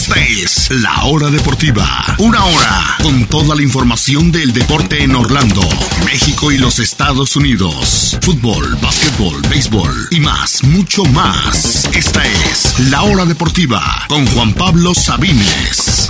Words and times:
Esta 0.00 0.18
es 0.18 0.70
La 0.70 1.04
Hora 1.04 1.28
Deportiva. 1.28 1.84
Una 2.20 2.42
hora 2.42 2.96
con 3.02 3.26
toda 3.26 3.54
la 3.54 3.60
información 3.60 4.32
del 4.32 4.50
deporte 4.54 5.02
en 5.02 5.14
Orlando, 5.14 5.60
México 6.06 6.50
y 6.50 6.56
los 6.56 6.78
Estados 6.78 7.36
Unidos. 7.36 8.16
Fútbol, 8.22 8.78
básquetbol, 8.80 9.42
béisbol 9.50 9.92
y 10.10 10.20
más, 10.20 10.64
mucho 10.64 11.04
más. 11.04 11.84
Esta 11.94 12.24
es 12.24 12.80
La 12.88 13.02
Hora 13.02 13.26
Deportiva 13.26 13.82
con 14.08 14.26
Juan 14.28 14.54
Pablo 14.54 14.94
Sabines. 14.94 16.08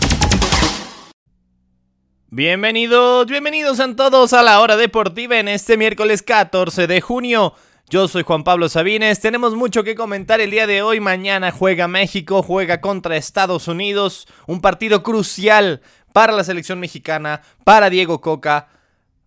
Bienvenidos, 2.29 3.27
bienvenidos 3.27 3.81
a 3.81 3.97
todos 3.97 4.33
a 4.35 4.45
La 4.45 4.61
Hora 4.61 4.77
Deportiva 4.77 5.37
en 5.41 5.49
este 5.49 5.77
miércoles 5.77 6.23
14 6.23 6.87
de 6.87 7.01
junio. 7.01 7.55
Yo 7.91 8.07
soy 8.07 8.23
Juan 8.23 8.45
Pablo 8.45 8.69
Sabines, 8.69 9.19
tenemos 9.19 9.57
mucho 9.57 9.83
que 9.83 9.97
comentar 9.97 10.41
el 10.41 10.53
día 10.53 10.69
de 10.69 10.81
hoy. 10.81 11.01
Mañana 11.01 11.51
juega 11.51 11.89
México, 11.89 12.41
juega 12.41 12.81
contra 12.81 13.17
Estados 13.17 13.67
Unidos, 13.67 14.29
un 14.47 14.61
partido 14.61 15.03
crucial 15.03 15.81
para 16.13 16.33
la 16.33 16.45
selección 16.45 16.79
mexicana, 16.79 17.43
para 17.65 17.91
Diego 17.91 18.21
Coca, 18.21 18.69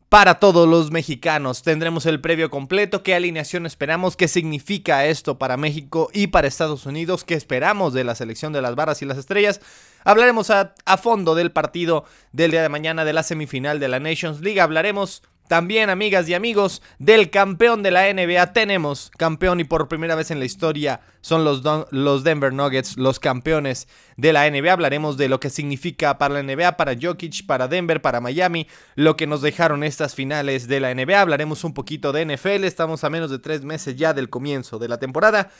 para 0.08 0.36
todos 0.36 0.66
los 0.66 0.92
mexicanos. 0.92 1.62
Tendremos 1.62 2.06
el 2.06 2.22
previo 2.22 2.50
completo, 2.50 3.04
qué 3.04 3.16
alineación 3.16 3.66
esperamos, 3.66 4.16
qué 4.16 4.30
significa 4.30 5.08
esto 5.08 5.38
para 5.38 5.58
México 5.58 6.10
y 6.14 6.28
para 6.28 6.48
Estados 6.48 6.86
Unidos, 6.86 7.26
qué 7.26 7.34
esperamos 7.34 7.94
de 7.94 8.06
la 8.06 8.16
selección 8.16 8.54
de 8.54 8.62
las 8.62 8.76
barras 8.76 9.02
y 9.02 9.06
las 9.06 9.18
estrellas. 9.18 9.60
Hablaremos 10.06 10.52
a, 10.52 10.74
a 10.86 10.96
fondo 10.96 11.36
del 11.36 11.52
partido 11.52 12.06
del 12.32 12.52
día 12.52 12.62
de 12.62 12.70
mañana 12.70 13.04
de 13.04 13.12
la 13.12 13.24
semifinal 13.24 13.82
de 13.82 13.90
la 13.90 14.00
Nations 14.00 14.40
League. 14.40 14.62
Hablaremos 14.62 15.22
también, 15.48 15.90
amigas 15.90 16.28
y 16.30 16.34
amigos, 16.34 16.82
del 17.00 17.30
campeón 17.30 17.84
de 17.84 17.92
la 17.92 18.12
NBA 18.12 18.54
tenemos 18.54 19.12
campeón 19.18 19.60
y 19.60 19.66
por 19.66 19.88
primera 19.90 20.16
vez 20.16 20.32
en 20.32 20.40
la 20.40 20.46
historia 20.46 21.02
son 21.22 21.44
los, 21.44 21.62
los 21.92 22.24
Denver 22.24 22.54
Nuggets 22.54 22.98
los 22.98 23.20
campeones 23.20 23.88
de 24.16 24.32
la 24.32 24.50
NBA. 24.50 24.72
Hablaremos 24.72 25.18
de 25.18 25.28
lo 25.28 25.40
que 25.40 25.50
significa 25.50 26.18
para 26.18 26.42
la 26.42 26.44
NBA, 26.44 26.78
para 26.78 26.96
Jokic, 27.00 27.46
para 27.46 27.68
Denver, 27.68 28.02
para 28.02 28.22
Miami, 28.22 28.68
lo 28.96 29.18
que 29.18 29.28
nos 29.28 29.42
dejaron 29.42 29.84
estas 29.84 30.16
finales 30.16 30.68
de 30.68 30.80
la 30.80 30.94
NBA. 30.94 31.20
Hablaremos 31.20 31.64
un 31.64 31.74
poquito 31.74 32.14
de 32.14 32.26
NFL, 32.26 32.64
estamos 32.64 33.04
a 33.04 33.10
menos 33.10 33.30
de 33.30 33.40
tres 33.40 33.64
meses 33.64 33.98
ya 33.98 34.14
del 34.14 34.30
comienzo 34.30 34.80
de 34.80 34.88
la 34.88 34.98
temporada. 34.98 35.52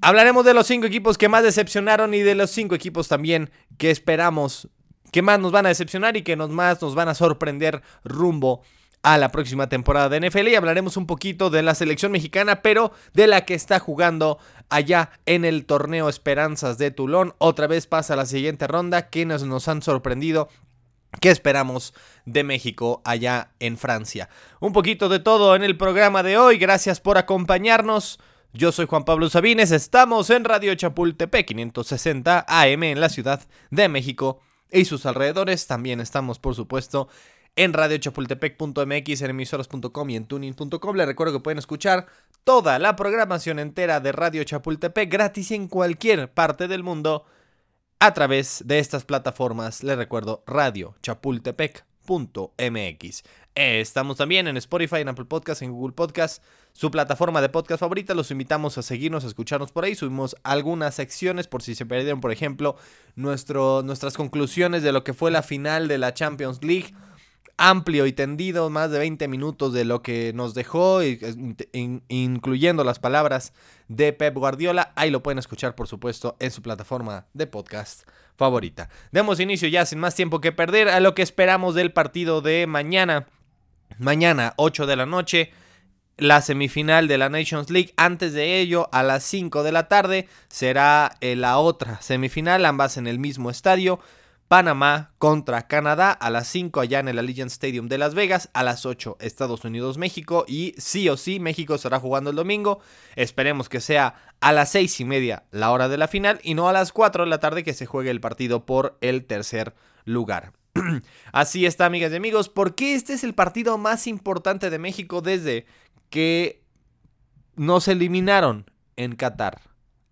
Hablaremos 0.00 0.44
de 0.44 0.54
los 0.54 0.66
cinco 0.66 0.86
equipos 0.86 1.16
que 1.16 1.28
más 1.28 1.44
decepcionaron 1.44 2.12
y 2.12 2.20
de 2.20 2.34
los 2.34 2.50
cinco 2.50 2.74
equipos 2.74 3.06
también 3.06 3.50
que 3.78 3.92
esperamos 3.92 4.68
que 5.12 5.22
más 5.22 5.38
nos 5.38 5.52
van 5.52 5.66
a 5.66 5.68
decepcionar 5.68 6.16
y 6.16 6.22
que 6.22 6.34
nos 6.34 6.50
más 6.50 6.82
nos 6.82 6.96
van 6.96 7.08
a 7.08 7.14
sorprender 7.14 7.82
rumbo 8.02 8.62
a 8.62 8.81
la 9.02 9.30
próxima 9.30 9.68
temporada 9.68 10.08
de 10.08 10.28
NFL 10.28 10.48
y 10.48 10.54
hablaremos 10.54 10.96
un 10.96 11.06
poquito 11.06 11.50
de 11.50 11.62
la 11.62 11.74
selección 11.74 12.12
mexicana, 12.12 12.62
pero 12.62 12.92
de 13.12 13.26
la 13.26 13.44
que 13.44 13.54
está 13.54 13.78
jugando 13.78 14.38
allá 14.70 15.10
en 15.26 15.44
el 15.44 15.66
torneo 15.66 16.08
Esperanzas 16.08 16.78
de 16.78 16.90
Toulon. 16.90 17.34
Otra 17.38 17.66
vez 17.66 17.86
pasa 17.86 18.14
a 18.14 18.16
la 18.16 18.26
siguiente 18.26 18.66
ronda, 18.66 19.08
quienes 19.08 19.42
nos 19.42 19.68
han 19.68 19.82
sorprendido 19.82 20.48
¿Qué 21.20 21.30
esperamos 21.30 21.92
de 22.24 22.42
México 22.42 23.02
allá 23.04 23.52
en 23.60 23.76
Francia? 23.76 24.28
Un 24.60 24.72
poquito 24.72 25.08
de 25.08 25.20
todo 25.20 25.54
en 25.54 25.62
el 25.62 25.76
programa 25.76 26.22
de 26.22 26.38
hoy. 26.38 26.56
Gracias 26.56 27.00
por 27.00 27.18
acompañarnos. 27.18 28.18
Yo 28.54 28.72
soy 28.72 28.86
Juan 28.86 29.04
Pablo 29.04 29.28
Sabines. 29.28 29.72
Estamos 29.72 30.30
en 30.30 30.44
Radio 30.44 30.74
Chapultepec 30.74 31.46
560 31.46 32.46
AM 32.48 32.82
en 32.84 33.00
la 33.00 33.08
Ciudad 33.08 33.42
de 33.70 33.88
México 33.88 34.40
y 34.70 34.86
sus 34.86 35.06
alrededores. 35.06 35.66
También 35.66 36.00
estamos, 36.00 36.38
por 36.38 36.54
supuesto, 36.54 37.08
en 37.56 37.72
radiochapultepec.mx, 37.72 39.22
en 39.22 39.30
emisoras.com 39.30 40.10
y 40.10 40.16
en 40.16 40.26
tuning.com. 40.26 40.96
Les 40.96 41.06
recuerdo 41.06 41.32
que 41.34 41.40
pueden 41.40 41.58
escuchar 41.58 42.06
toda 42.44 42.78
la 42.78 42.94
programación 42.96 43.58
entera 43.58 44.00
de 44.00 44.12
Radio 44.12 44.44
Chapultepec 44.44 45.10
gratis 45.10 45.50
en 45.50 45.68
cualquier 45.68 46.32
parte 46.32 46.68
del 46.68 46.82
mundo 46.82 47.24
a 48.00 48.14
través 48.14 48.62
de 48.66 48.78
estas 48.78 49.04
plataformas. 49.04 49.82
Les 49.82 49.96
recuerdo 49.96 50.42
radiochapultepec.mx. 50.46 53.22
Estamos 53.54 54.16
también 54.16 54.48
en 54.48 54.56
Spotify, 54.56 54.96
en 54.96 55.10
Apple 55.10 55.26
Podcasts, 55.26 55.60
en 55.60 55.72
Google 55.72 55.92
Podcasts, 55.92 56.40
su 56.72 56.90
plataforma 56.90 57.42
de 57.42 57.50
podcast 57.50 57.80
favorita. 57.80 58.14
Los 58.14 58.30
invitamos 58.30 58.78
a 58.78 58.82
seguirnos, 58.82 59.24
a 59.24 59.26
escucharnos 59.26 59.72
por 59.72 59.84
ahí. 59.84 59.94
Subimos 59.94 60.34
algunas 60.42 60.94
secciones 60.94 61.48
por 61.48 61.62
si 61.62 61.74
se 61.74 61.84
perdieron, 61.84 62.22
por 62.22 62.32
ejemplo, 62.32 62.76
nuestras 63.14 64.16
conclusiones 64.16 64.82
de 64.82 64.92
lo 64.92 65.04
que 65.04 65.12
fue 65.12 65.30
la 65.30 65.42
final 65.42 65.86
de 65.86 65.98
la 65.98 66.14
Champions 66.14 66.64
League 66.64 66.94
amplio 67.62 68.06
y 68.06 68.12
tendido, 68.12 68.70
más 68.70 68.90
de 68.90 68.98
20 68.98 69.28
minutos 69.28 69.72
de 69.72 69.84
lo 69.84 70.02
que 70.02 70.32
nos 70.34 70.52
dejó, 70.52 71.00
incluyendo 72.08 72.82
las 72.82 72.98
palabras 72.98 73.52
de 73.86 74.12
Pep 74.12 74.34
Guardiola. 74.34 74.92
Ahí 74.96 75.10
lo 75.10 75.22
pueden 75.22 75.38
escuchar, 75.38 75.76
por 75.76 75.86
supuesto, 75.86 76.36
en 76.40 76.50
su 76.50 76.60
plataforma 76.60 77.26
de 77.34 77.46
podcast 77.46 78.02
favorita. 78.36 78.88
Demos 79.12 79.38
inicio 79.38 79.68
ya 79.68 79.86
sin 79.86 80.00
más 80.00 80.16
tiempo 80.16 80.40
que 80.40 80.50
perder 80.50 80.88
a 80.88 80.98
lo 80.98 81.14
que 81.14 81.22
esperamos 81.22 81.76
del 81.76 81.92
partido 81.92 82.40
de 82.40 82.66
mañana. 82.66 83.28
Mañana, 83.98 84.54
8 84.56 84.86
de 84.86 84.96
la 84.96 85.06
noche 85.06 85.52
la 86.18 86.42
semifinal 86.42 87.08
de 87.08 87.18
la 87.18 87.28
Nations 87.28 87.70
League. 87.70 87.94
Antes 87.96 88.32
de 88.32 88.60
ello, 88.60 88.88
a 88.92 89.02
las 89.02 89.24
5 89.24 89.62
de 89.62 89.72
la 89.72 89.88
tarde, 89.88 90.28
será 90.48 91.16
eh, 91.20 91.36
la 91.36 91.58
otra 91.58 92.00
semifinal, 92.02 92.64
ambas 92.64 92.96
en 92.96 93.06
el 93.06 93.18
mismo 93.18 93.50
estadio. 93.50 94.00
Panamá 94.52 95.14
contra 95.16 95.66
Canadá 95.66 96.12
a 96.12 96.28
las 96.28 96.46
5 96.48 96.80
allá 96.80 97.00
en 97.00 97.08
el 97.08 97.18
Allegiant 97.18 97.50
Stadium 97.50 97.88
de 97.88 97.96
Las 97.96 98.14
Vegas, 98.14 98.50
a 98.52 98.62
las 98.62 98.84
8 98.84 99.16
Estados 99.18 99.64
Unidos 99.64 99.96
México 99.96 100.44
y 100.46 100.74
sí 100.76 101.08
o 101.08 101.16
sí 101.16 101.40
México 101.40 101.74
estará 101.74 101.98
jugando 101.98 102.28
el 102.28 102.36
domingo. 102.36 102.80
Esperemos 103.16 103.70
que 103.70 103.80
sea 103.80 104.14
a 104.42 104.52
las 104.52 104.70
6 104.72 105.00
y 105.00 105.04
media 105.06 105.44
la 105.52 105.70
hora 105.70 105.88
de 105.88 105.96
la 105.96 106.06
final 106.06 106.38
y 106.42 106.52
no 106.52 106.68
a 106.68 106.74
las 106.74 106.92
4 106.92 107.24
de 107.24 107.30
la 107.30 107.40
tarde 107.40 107.64
que 107.64 107.72
se 107.72 107.86
juegue 107.86 108.10
el 108.10 108.20
partido 108.20 108.66
por 108.66 108.98
el 109.00 109.24
tercer 109.24 109.74
lugar. 110.04 110.52
Así 111.32 111.64
está, 111.64 111.86
amigas 111.86 112.12
y 112.12 112.16
amigos, 112.16 112.50
porque 112.50 112.94
este 112.94 113.14
es 113.14 113.24
el 113.24 113.34
partido 113.34 113.78
más 113.78 114.06
importante 114.06 114.68
de 114.68 114.78
México 114.78 115.22
desde 115.22 115.64
que 116.10 116.62
nos 117.56 117.88
eliminaron 117.88 118.70
en 118.96 119.16
Qatar. 119.16 119.62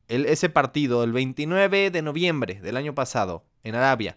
ese 0.09 0.49
partido, 0.49 1.05
el 1.05 1.13
29 1.13 1.91
de 1.91 2.01
noviembre 2.01 2.59
del 2.63 2.79
año 2.79 2.95
pasado, 2.95 3.45
en 3.63 3.75
Arabia, 3.75 4.17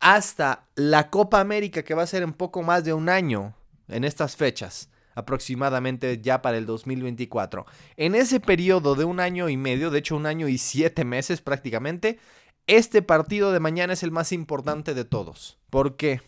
hasta 0.00 0.66
la 0.74 1.10
Copa 1.10 1.40
América 1.40 1.82
que 1.82 1.94
va 1.94 2.02
a 2.02 2.06
ser 2.06 2.22
en 2.22 2.32
poco 2.32 2.62
más 2.62 2.84
de 2.84 2.92
un 2.92 3.08
año 3.08 3.54
en 3.88 4.04
estas 4.04 4.36
fechas, 4.36 4.90
aproximadamente 5.14 6.20
ya 6.20 6.42
para 6.42 6.58
el 6.58 6.66
2024. 6.66 7.66
En 7.96 8.14
ese 8.14 8.40
periodo 8.40 8.94
de 8.94 9.04
un 9.04 9.20
año 9.20 9.48
y 9.48 9.56
medio, 9.56 9.90
de 9.90 10.00
hecho 10.00 10.16
un 10.16 10.26
año 10.26 10.48
y 10.48 10.58
siete 10.58 11.04
meses 11.04 11.40
prácticamente, 11.40 12.18
este 12.66 13.02
partido 13.02 13.52
de 13.52 13.60
mañana 13.60 13.92
es 13.92 14.02
el 14.02 14.10
más 14.10 14.32
importante 14.32 14.94
de 14.94 15.04
todos. 15.04 15.58
¿Por 15.70 15.96
qué? 15.96 16.20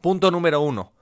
Punto 0.00 0.30
número 0.30 0.60
uno. 0.60 0.92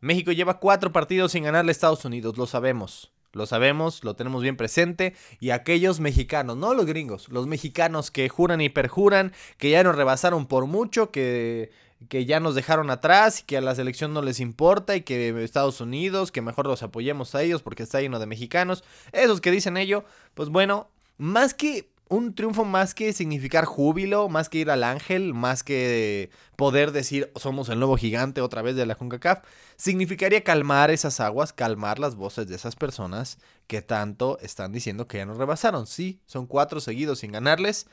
México 0.00 0.32
lleva 0.32 0.60
cuatro 0.60 0.92
partidos 0.92 1.32
sin 1.32 1.44
ganarle 1.44 1.70
a 1.70 1.72
Estados 1.72 2.04
Unidos, 2.04 2.36
lo 2.38 2.46
sabemos. 2.46 3.12
Lo 3.38 3.46
sabemos, 3.46 4.04
lo 4.04 4.14
tenemos 4.16 4.42
bien 4.42 4.56
presente. 4.56 5.14
Y 5.40 5.50
aquellos 5.50 6.00
mexicanos, 6.00 6.56
no 6.56 6.74
los 6.74 6.84
gringos, 6.84 7.28
los 7.30 7.46
mexicanos 7.46 8.10
que 8.10 8.28
juran 8.28 8.60
y 8.60 8.68
perjuran, 8.68 9.32
que 9.56 9.70
ya 9.70 9.82
nos 9.82 9.96
rebasaron 9.96 10.46
por 10.46 10.66
mucho, 10.66 11.10
que, 11.10 11.70
que 12.08 12.26
ya 12.26 12.40
nos 12.40 12.54
dejaron 12.54 12.90
atrás 12.90 13.40
y 13.40 13.44
que 13.44 13.56
a 13.56 13.60
la 13.60 13.74
selección 13.74 14.12
no 14.12 14.22
les 14.22 14.40
importa 14.40 14.96
y 14.96 15.02
que 15.02 15.42
Estados 15.42 15.80
Unidos, 15.80 16.32
que 16.32 16.42
mejor 16.42 16.66
los 16.66 16.82
apoyemos 16.82 17.34
a 17.34 17.42
ellos 17.42 17.62
porque 17.62 17.84
está 17.84 18.00
lleno 18.00 18.18
de 18.18 18.26
mexicanos. 18.26 18.84
Esos 19.12 19.40
que 19.40 19.50
dicen 19.50 19.76
ello, 19.76 20.04
pues 20.34 20.48
bueno, 20.48 20.88
más 21.16 21.54
que 21.54 21.88
un 22.08 22.34
triunfo 22.34 22.64
más 22.64 22.94
que 22.94 23.12
significar 23.12 23.64
júbilo, 23.64 24.28
más 24.28 24.48
que 24.48 24.58
ir 24.58 24.70
al 24.70 24.84
ángel, 24.84 25.34
más 25.34 25.62
que 25.62 26.30
poder 26.56 26.92
decir 26.92 27.30
somos 27.36 27.68
el 27.68 27.78
nuevo 27.78 27.96
gigante 27.96 28.40
otra 28.40 28.62
vez 28.62 28.76
de 28.76 28.86
la 28.86 28.94
CONCACAF, 28.94 29.44
significaría 29.76 30.42
calmar 30.42 30.90
esas 30.90 31.20
aguas, 31.20 31.52
calmar 31.52 31.98
las 31.98 32.16
voces 32.16 32.48
de 32.48 32.56
esas 32.56 32.76
personas 32.76 33.38
que 33.66 33.82
tanto 33.82 34.38
están 34.40 34.72
diciendo 34.72 35.06
que 35.06 35.18
ya 35.18 35.26
nos 35.26 35.36
rebasaron. 35.36 35.86
Sí, 35.86 36.20
son 36.26 36.46
cuatro 36.46 36.80
seguidos 36.80 37.20
sin 37.20 37.32
ganarles, 37.32 37.86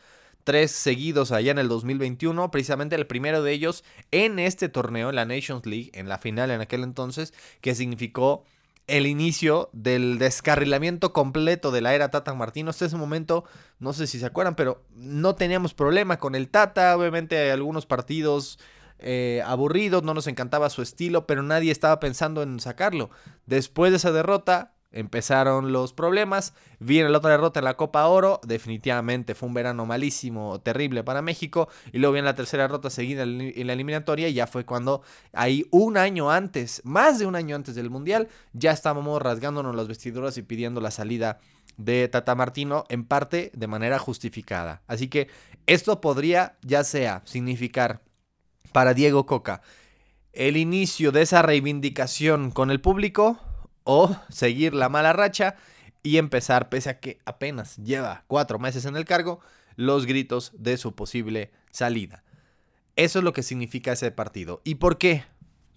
tres 0.43 0.71
seguidos 0.71 1.31
allá 1.31 1.51
en 1.51 1.59
el 1.59 1.67
2021, 1.67 2.51
precisamente 2.51 2.95
el 2.95 3.07
primero 3.07 3.44
de 3.44 3.51
ellos 3.51 3.83
en 4.11 4.39
este 4.39 4.69
torneo, 4.69 5.09
en 5.09 5.15
la 5.15 5.25
Nations 5.25 5.65
League, 5.65 5.91
en 5.94 6.07
la 6.07 6.18
final 6.18 6.51
en 6.51 6.61
aquel 6.61 6.83
entonces, 6.83 7.33
que 7.61 7.75
significó 7.75 8.45
el 8.87 9.07
inicio 9.07 9.69
del 9.73 10.19
descarrilamiento 10.19 11.11
completo 11.11 11.71
de 11.71 11.81
la 11.81 11.95
era 11.95 12.09
Tata 12.09 12.33
Martino. 12.33 12.69
Hasta 12.69 12.85
ese 12.85 12.97
momento, 12.97 13.43
no 13.79 13.93
sé 13.93 14.07
si 14.07 14.19
se 14.19 14.25
acuerdan, 14.25 14.55
pero 14.55 14.83
no 14.95 15.35
teníamos 15.35 15.73
problema 15.73 16.17
con 16.17 16.35
el 16.35 16.49
Tata. 16.49 16.95
Obviamente 16.95 17.51
algunos 17.51 17.85
partidos 17.85 18.59
eh, 18.99 19.41
aburridos, 19.45 20.03
no 20.03 20.13
nos 20.13 20.27
encantaba 20.27 20.69
su 20.69 20.81
estilo, 20.81 21.27
pero 21.27 21.43
nadie 21.43 21.71
estaba 21.71 21.99
pensando 21.99 22.43
en 22.43 22.59
sacarlo. 22.59 23.09
Después 23.45 23.91
de 23.91 23.97
esa 23.97 24.11
derrota, 24.11 24.75
empezaron 24.95 25.71
los 25.71 25.94
problemas. 25.94 26.53
Viene 26.80 27.09
la 27.09 27.19
otra 27.19 27.31
derrota 27.31 27.59
en 27.59 27.65
la 27.65 27.75
Copa 27.75 28.07
Oro. 28.07 28.42
Definitivamente 28.47 29.36
fue 29.36 29.47
un 29.47 29.53
verano 29.53 29.86
malísimo, 29.86 30.59
terrible 30.62 31.03
para 31.03 31.21
México. 31.21 31.68
Y 31.92 32.00
luego 32.00 32.13
viene 32.13 32.25
la 32.25 32.36
tercera 32.36 32.63
derrota 32.63 32.89
seguida 32.89 33.24
en 33.24 33.68
la 33.68 33.74
eliminatoria. 33.74 34.27
Y 34.30 34.33
ya 34.33 34.47
fue 34.47 34.65
cuando 34.65 35.03
ahí 35.33 35.68
un 35.69 35.97
año 35.97 36.31
antes, 36.31 36.81
más 36.86 37.19
de 37.19 37.27
un 37.27 37.36
año 37.36 37.56
antes 37.56 37.75
del 37.75 37.89
Mundial, 37.89 38.30
ya 38.53 38.71
estábamos 38.71 39.21
rasgándonos 39.21 39.75
las 39.75 39.88
vestiduras 39.88 40.38
y 40.38 40.42
pidiendo 40.42 40.81
la 40.81 40.92
salida 40.92 41.39
de 41.77 42.07
Tata 42.07 42.36
Martino, 42.36 42.86
en 42.88 43.03
parte 43.03 43.51
de 43.53 43.68
manera 43.68 44.00
justificada. 44.00 44.81
Así 44.88 45.09
que 45.09 45.27
esto 45.68 46.00
podría 46.00 46.57
ya 46.62 46.83
sea 46.86 47.21
significar 47.25 48.01
para 48.71 48.94
Diego 48.94 49.25
Coca 49.25 49.62
el 50.36 50.57
inicio 50.57 51.12
de 51.12 51.21
esa 51.21 51.42
reivindicación 51.42 52.51
con 52.51 52.69
el 52.69 52.81
público 52.81 53.39
o 53.85 54.13
seguir 54.29 54.73
la 54.73 54.89
mala 54.89 55.13
racha 55.13 55.55
y 56.03 56.17
empezar, 56.17 56.69
pese 56.69 56.89
a 56.89 56.99
que 56.99 57.19
apenas 57.25 57.77
lleva 57.77 58.25
cuatro 58.27 58.59
meses 58.59 58.85
en 58.85 58.97
el 58.97 59.05
cargo, 59.05 59.39
los 59.77 60.05
gritos 60.05 60.51
de 60.53 60.77
su 60.77 60.93
posible 60.93 61.51
salida. 61.71 62.23
Eso 62.95 63.19
es 63.19 63.25
lo 63.25 63.33
que 63.33 63.43
significa 63.43 63.93
ese 63.93 64.11
partido. 64.11 64.61
¿Y 64.63 64.75
por 64.75 64.97
qué? 64.97 65.23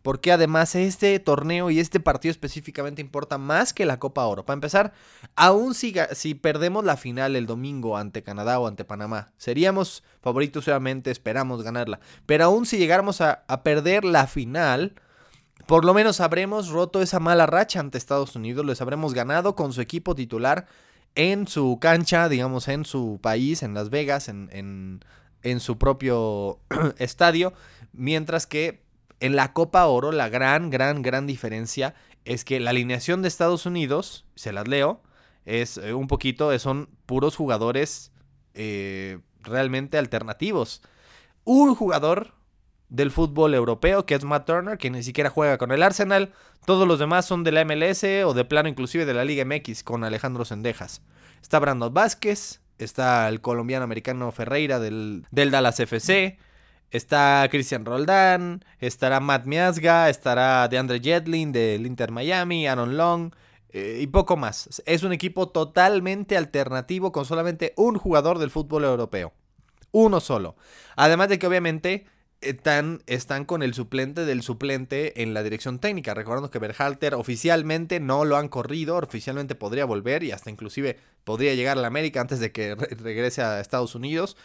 Porque 0.03 0.31
además 0.31 0.75
este 0.75 1.19
torneo 1.19 1.71
y 1.71 1.81
este 1.81 1.99
partido 1.99 2.31
específicamente 2.31 3.03
importa 3.03 3.39
más 3.39 3.73
que 3.73 3.87
la 3.87 3.99
Copa 3.99 4.25
Oro. 4.27 4.47
Para 4.47 4.55
empezar, 4.55 4.93
aún 5.35 5.75
si, 5.75 5.95
si 6.13 6.35
perdemos 6.35 6.85
la 6.85 6.97
final 6.97 7.35
el 7.35 7.47
domingo 7.47 7.97
ante 7.97 8.23
Canadá 8.23 8.61
o 8.61 8.69
ante 8.69 8.85
Panamá, 8.85 9.33
seríamos 9.37 10.05
favoritos 10.21 10.69
obviamente, 10.69 11.11
esperamos 11.11 11.63
ganarla. 11.63 12.01
Pero 12.27 12.45
aún 12.45 12.67
si 12.67 12.79
llegáramos 12.79 13.21
a, 13.21 13.45
a 13.49 13.63
perder 13.63 14.05
la 14.05 14.27
final, 14.27 14.95
por 15.67 15.85
lo 15.85 15.95
menos 15.95 16.21
habremos 16.21 16.69
roto 16.69 17.03
esa 17.03 17.21
mala 17.21 17.47
racha 17.47 17.81
ante 17.81 17.99
Estados 17.99 18.37
Unidos, 18.37 18.65
les 18.65 18.81
habremos 18.81 19.15
ganado 19.15 19.55
con 19.55 19.73
su 19.73 19.81
equipo 19.81 20.15
titular 20.15 20.67
en 21.15 21.49
su 21.49 21.79
cancha, 21.81 22.29
digamos, 22.29 22.69
en 22.69 22.85
su 22.85 23.19
país, 23.21 23.63
en 23.63 23.75
Las 23.75 23.91
Vegas, 23.91 24.29
en, 24.29 25.03
en, 25.43 25.61
su 25.61 25.79
propio 25.79 26.61
estadio, 26.99 27.53
mientras 27.93 28.47
que 28.47 28.83
en 29.21 29.35
la 29.35 29.53
Copa 29.53 29.87
Oro 29.87 30.13
la 30.13 30.29
gran, 30.29 30.71
gran, 30.71 31.03
gran 31.03 31.27
diferencia 31.27 31.95
es 32.25 32.45
que 32.45 32.61
la 32.61 32.71
alineación 32.71 33.23
de 33.23 33.29
Estados 33.29 33.67
Unidos, 33.67 34.27
se 34.37 34.53
las 34.53 34.69
leo, 34.69 35.03
es 35.45 35.79
eh, 35.79 35.95
un 35.95 36.07
poquito, 36.07 36.57
son 36.59 36.89
puros 37.07 37.35
jugadores 37.35 38.13
eh, 38.55 39.19
realmente 39.41 39.99
alternativos. 39.99 40.83
Un 41.45 41.75
jugador 41.75 42.35
del 42.89 43.11
fútbol 43.11 43.55
europeo, 43.55 44.07
que 44.07 44.15
es 44.15 44.25
Matt 44.25 44.47
Turner, 44.47 44.79
que 44.79 44.91
ni 44.91 45.03
siquiera 45.03 45.31
juega 45.31 45.59
con 45.59 45.73
el 45.73 45.83
Arsenal. 45.83 46.33
Todos 46.65 46.87
los 46.87 46.99
demás 46.99 47.27
son 47.27 47.45
de 47.45 47.53
la 47.53 47.65
MLS 47.65 48.05
o 48.25 48.35
de 48.35 48.45
plano 48.45 48.69
inclusive 48.69 49.05
de 49.05 49.15
la 49.15 49.25
Liga 49.25 49.45
MX 49.45 49.83
con 49.83 50.05
Alejandro 50.05 50.45
Sendejas. 50.45 51.03
Está 51.43 51.59
Brandon 51.59 51.93
Vázquez, 51.93 52.61
está 52.79 53.29
el 53.29 53.41
colombiano 53.41 53.85
americano 53.85 54.31
Ferreira 54.33 54.79
del, 54.79 55.27
del 55.31 55.51
Dallas 55.51 55.81
FC, 55.81 56.39
está 56.91 57.47
Cristian 57.51 57.85
Roldán, 57.85 58.65
estará 58.81 59.21
Matt 59.21 59.47
Miasga, 59.47 60.09
estará 60.09 60.69
DeAndre 60.69 61.01
Jetlin 61.01 61.53
del 61.53 61.87
Inter 61.87 62.11
Miami, 62.11 62.67
Aaron 62.67 62.97
Long 62.97 63.33
eh, 63.71 63.99
y 64.01 64.07
poco 64.07 64.37
más. 64.37 64.83
Es 64.87 65.03
un 65.03 65.13
equipo 65.13 65.49
totalmente 65.49 66.37
alternativo 66.37 67.13
con 67.13 67.25
solamente 67.25 67.75
un 67.77 67.99
jugador 67.99 68.39
del 68.39 68.51
fútbol 68.51 68.85
europeo. 68.85 69.33
Uno 69.91 70.21
solo. 70.21 70.57
Además 70.97 71.29
de 71.29 71.39
que 71.39 71.47
obviamente 71.47 72.07
están, 72.41 73.03
están 73.07 73.45
con 73.45 73.63
el 73.63 73.75
suplente 73.75 74.25
del 74.25 74.43
suplente 74.43 75.23
en 75.23 75.35
la 75.35 75.43
dirección 75.43 75.79
técnica. 75.79 76.15
Recordando 76.15 76.51
que 76.51 76.59
Berhalter 76.59 77.15
oficialmente 77.15 78.01
no 78.01 78.25
lo 78.25 78.37
han 78.37 78.49
corrido, 78.49 78.97
oficialmente 78.97 79.55
podría 79.55 79.85
volver 79.85 80.23
y 80.23 80.33
hasta 80.33 80.51
inclusive 80.51 80.99
podría 81.25 81.55
llegar 81.55 81.79
a 81.79 81.81
la 81.81 81.89
América 81.89 82.21
antes 82.21 82.41
de 82.41 82.53
que 82.53 82.75
regrese 82.75 83.43
a 83.43 83.61
Estados 83.61 83.95
Unidos. 83.95 84.37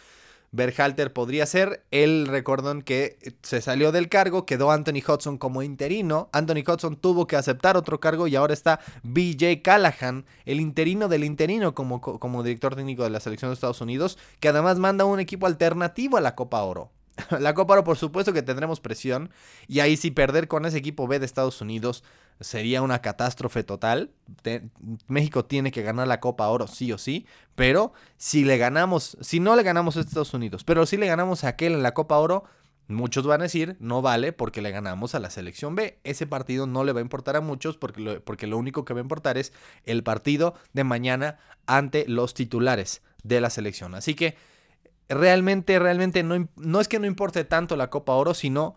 Berhalter 0.54 1.12
podría 1.12 1.46
ser. 1.46 1.84
El 1.90 2.28
recordón 2.28 2.82
que 2.82 3.18
se 3.42 3.60
salió 3.60 3.90
del 3.90 4.08
cargo, 4.08 4.46
quedó 4.46 4.70
Anthony 4.70 5.02
Hudson 5.06 5.36
como 5.36 5.62
interino. 5.62 6.28
Anthony 6.32 6.62
Hudson 6.66 6.96
tuvo 6.96 7.26
que 7.26 7.36
aceptar 7.36 7.76
otro 7.76 7.98
cargo 7.98 8.28
y 8.28 8.36
ahora 8.36 8.54
está 8.54 8.78
BJ 9.02 9.62
Callahan, 9.62 10.24
el 10.44 10.60
interino 10.60 11.08
del 11.08 11.24
interino 11.24 11.74
como, 11.74 12.00
como 12.00 12.42
director 12.44 12.76
técnico 12.76 13.02
de 13.02 13.10
la 13.10 13.20
selección 13.20 13.50
de 13.50 13.54
Estados 13.54 13.80
Unidos, 13.80 14.16
que 14.38 14.48
además 14.48 14.78
manda 14.78 15.04
un 15.04 15.18
equipo 15.18 15.46
alternativo 15.46 16.16
a 16.16 16.20
la 16.20 16.36
Copa 16.36 16.62
Oro. 16.62 16.93
La 17.40 17.54
Copa 17.54 17.74
Oro, 17.74 17.84
por 17.84 17.96
supuesto 17.96 18.32
que 18.32 18.42
tendremos 18.42 18.80
presión. 18.80 19.30
Y 19.66 19.80
ahí 19.80 19.96
si 19.96 20.10
perder 20.10 20.48
con 20.48 20.66
ese 20.66 20.78
equipo 20.78 21.06
B 21.06 21.18
de 21.18 21.26
Estados 21.26 21.60
Unidos 21.60 22.04
sería 22.40 22.82
una 22.82 23.00
catástrofe 23.00 23.62
total. 23.62 24.10
México 25.06 25.44
tiene 25.44 25.70
que 25.70 25.82
ganar 25.82 26.08
la 26.08 26.20
Copa 26.20 26.48
Oro 26.48 26.66
sí 26.66 26.92
o 26.92 26.98
sí. 26.98 27.26
Pero 27.54 27.92
si 28.16 28.44
le 28.44 28.58
ganamos, 28.58 29.16
si 29.20 29.40
no 29.40 29.56
le 29.56 29.62
ganamos 29.62 29.96
a 29.96 30.00
Estados 30.00 30.34
Unidos, 30.34 30.64
pero 30.64 30.86
si 30.86 30.96
le 30.96 31.06
ganamos 31.06 31.44
a 31.44 31.48
aquel 31.48 31.74
en 31.74 31.82
la 31.82 31.94
Copa 31.94 32.18
Oro, 32.18 32.44
muchos 32.88 33.26
van 33.26 33.40
a 33.40 33.44
decir, 33.44 33.76
no 33.78 34.02
vale 34.02 34.32
porque 34.32 34.60
le 34.60 34.70
ganamos 34.70 35.14
a 35.14 35.20
la 35.20 35.30
selección 35.30 35.74
B. 35.74 36.00
Ese 36.04 36.26
partido 36.26 36.66
no 36.66 36.84
le 36.84 36.92
va 36.92 37.00
a 37.00 37.02
importar 37.02 37.36
a 37.36 37.40
muchos 37.40 37.76
porque 37.76 38.20
porque 38.24 38.46
lo 38.46 38.58
único 38.58 38.84
que 38.84 38.94
va 38.94 39.00
a 39.00 39.02
importar 39.02 39.38
es 39.38 39.52
el 39.84 40.02
partido 40.02 40.54
de 40.72 40.84
mañana 40.84 41.38
ante 41.66 42.06
los 42.08 42.34
titulares 42.34 43.02
de 43.22 43.40
la 43.40 43.50
selección. 43.50 43.94
Así 43.94 44.14
que 44.14 44.36
realmente, 45.08 45.78
realmente 45.78 46.22
no, 46.22 46.48
no 46.56 46.80
es 46.80 46.88
que 46.88 46.98
no 46.98 47.06
importe 47.06 47.44
tanto 47.44 47.76
la 47.76 47.90
Copa 47.90 48.12
Oro, 48.14 48.34
sino 48.34 48.74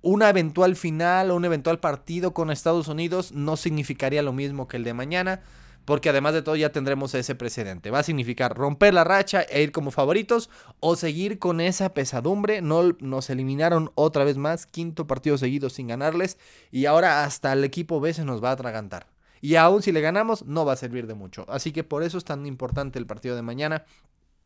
una 0.00 0.28
eventual 0.28 0.76
final 0.76 1.30
o 1.30 1.36
un 1.36 1.44
eventual 1.44 1.80
partido 1.80 2.32
con 2.32 2.50
Estados 2.50 2.88
Unidos 2.88 3.32
no 3.32 3.56
significaría 3.56 4.22
lo 4.22 4.32
mismo 4.32 4.68
que 4.68 4.76
el 4.76 4.84
de 4.84 4.94
mañana, 4.94 5.42
porque 5.84 6.10
además 6.10 6.34
de 6.34 6.42
todo 6.42 6.54
ya 6.54 6.70
tendremos 6.70 7.14
ese 7.14 7.34
precedente. 7.34 7.90
Va 7.90 8.00
a 8.00 8.02
significar 8.04 8.54
romper 8.56 8.92
la 8.94 9.04
racha 9.04 9.42
e 9.42 9.62
ir 9.62 9.72
como 9.72 9.90
favoritos 9.90 10.50
o 10.80 10.96
seguir 10.96 11.38
con 11.38 11.60
esa 11.60 11.94
pesadumbre. 11.94 12.60
No 12.60 12.92
nos 13.00 13.30
eliminaron 13.30 13.90
otra 13.94 14.24
vez 14.24 14.36
más, 14.36 14.66
quinto 14.66 15.06
partido 15.06 15.38
seguido 15.38 15.70
sin 15.70 15.88
ganarles 15.88 16.38
y 16.70 16.84
ahora 16.86 17.24
hasta 17.24 17.52
el 17.54 17.64
equipo 17.64 18.00
B 18.00 18.12
se 18.12 18.24
nos 18.24 18.44
va 18.44 18.50
a 18.50 18.52
atragantar. 18.52 19.06
Y 19.40 19.54
aún 19.54 19.82
si 19.82 19.92
le 19.92 20.00
ganamos, 20.00 20.44
no 20.44 20.64
va 20.64 20.74
a 20.74 20.76
servir 20.76 21.06
de 21.06 21.14
mucho. 21.14 21.46
Así 21.48 21.72
que 21.72 21.84
por 21.84 22.02
eso 22.02 22.18
es 22.18 22.24
tan 22.24 22.44
importante 22.44 22.98
el 22.98 23.06
partido 23.06 23.34
de 23.34 23.42
mañana 23.42 23.84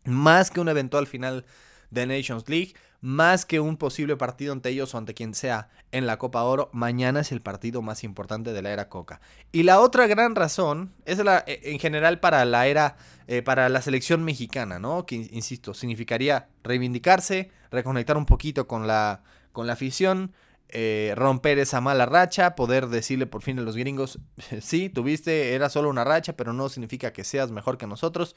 más 0.05 0.51
que 0.51 0.61
un 0.61 0.69
eventual 0.69 1.07
final 1.07 1.45
de 1.91 2.07
Nations 2.07 2.49
League, 2.49 2.75
más 3.03 3.45
que 3.45 3.59
un 3.59 3.77
posible 3.77 4.17
partido 4.17 4.53
ante 4.53 4.69
ellos 4.69 4.95
o 4.95 4.99
ante 4.99 5.13
quien 5.13 5.35
sea 5.35 5.69
en 5.91 6.07
la 6.07 6.19
Copa 6.19 6.45
Oro, 6.45 6.71
mañana 6.73 7.21
es 7.21 7.33
el 7.33 7.43
partido 7.43 7.83
más 7.83 8.05
importante 8.05 8.53
de 8.53 8.63
la 8.63 8.73
era 8.73 8.89
Coca. 8.89 9.21
Y 9.51 9.65
la 9.65 9.81
otra 9.81 10.07
gran 10.07 10.37
razón 10.37 10.93
es 11.05 11.19
la, 11.19 11.43
e, 11.47 11.73
en 11.73 11.81
general 11.81 12.21
para 12.21 12.45
la 12.45 12.69
era, 12.69 12.97
eh, 13.27 13.43
para 13.43 13.69
la 13.69 13.83
selección 13.83 14.23
mexicana, 14.25 14.79
¿no? 14.79 15.05
Que, 15.05 15.17
insisto, 15.17 15.75
significaría 15.75 16.49
reivindicarse, 16.63 17.51
reconectar 17.73 18.17
un 18.17 18.25
poquito 18.25 18.69
con 18.69 18.87
la, 18.87 19.25
con 19.51 19.67
la 19.67 19.73
afición, 19.73 20.33
eh, 20.69 21.13
romper 21.17 21.59
esa 21.59 21.81
mala 21.81 22.07
racha, 22.07 22.55
poder 22.55 22.87
decirle 22.87 23.27
por 23.27 23.43
fin 23.43 23.59
a 23.59 23.63
los 23.63 23.77
gringos, 23.77 24.21
sí, 24.63 24.89
tuviste, 24.89 25.55
era 25.55 25.69
solo 25.71 25.91
una 25.91 26.05
racha, 26.05 26.35
pero 26.35 26.53
no 26.53 26.69
significa 26.69 27.13
que 27.13 27.25
seas 27.25 27.51
mejor 27.51 27.79
que 27.79 27.89
nosotros. 27.89 28.37